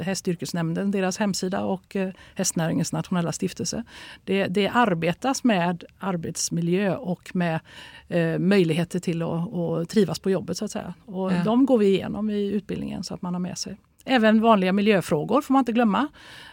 [0.00, 1.96] Hästyrkesnämnden, deras hemsida och
[2.34, 3.84] Hästnäringens nationella stiftelse.
[4.24, 7.60] Det, det arbetas med arbetsmiljö och med
[8.38, 10.94] möjligheter till att, att trivas på jobbet så att säga.
[11.06, 11.42] Och Ja.
[11.44, 13.76] De går vi igenom i utbildningen så att man har med sig.
[14.04, 16.08] Även vanliga miljöfrågor får man inte glömma.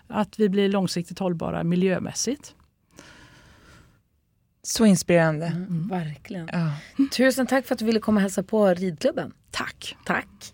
[0.07, 2.55] Att vi blir långsiktigt hållbara miljömässigt.
[4.63, 5.45] Så inspirerande.
[5.45, 6.49] Mm, verkligen.
[6.51, 6.71] Ja.
[7.17, 9.33] Tusen tack för att du ville komma och hälsa på ridklubben.
[9.51, 9.97] Tack!
[10.05, 10.53] Tack.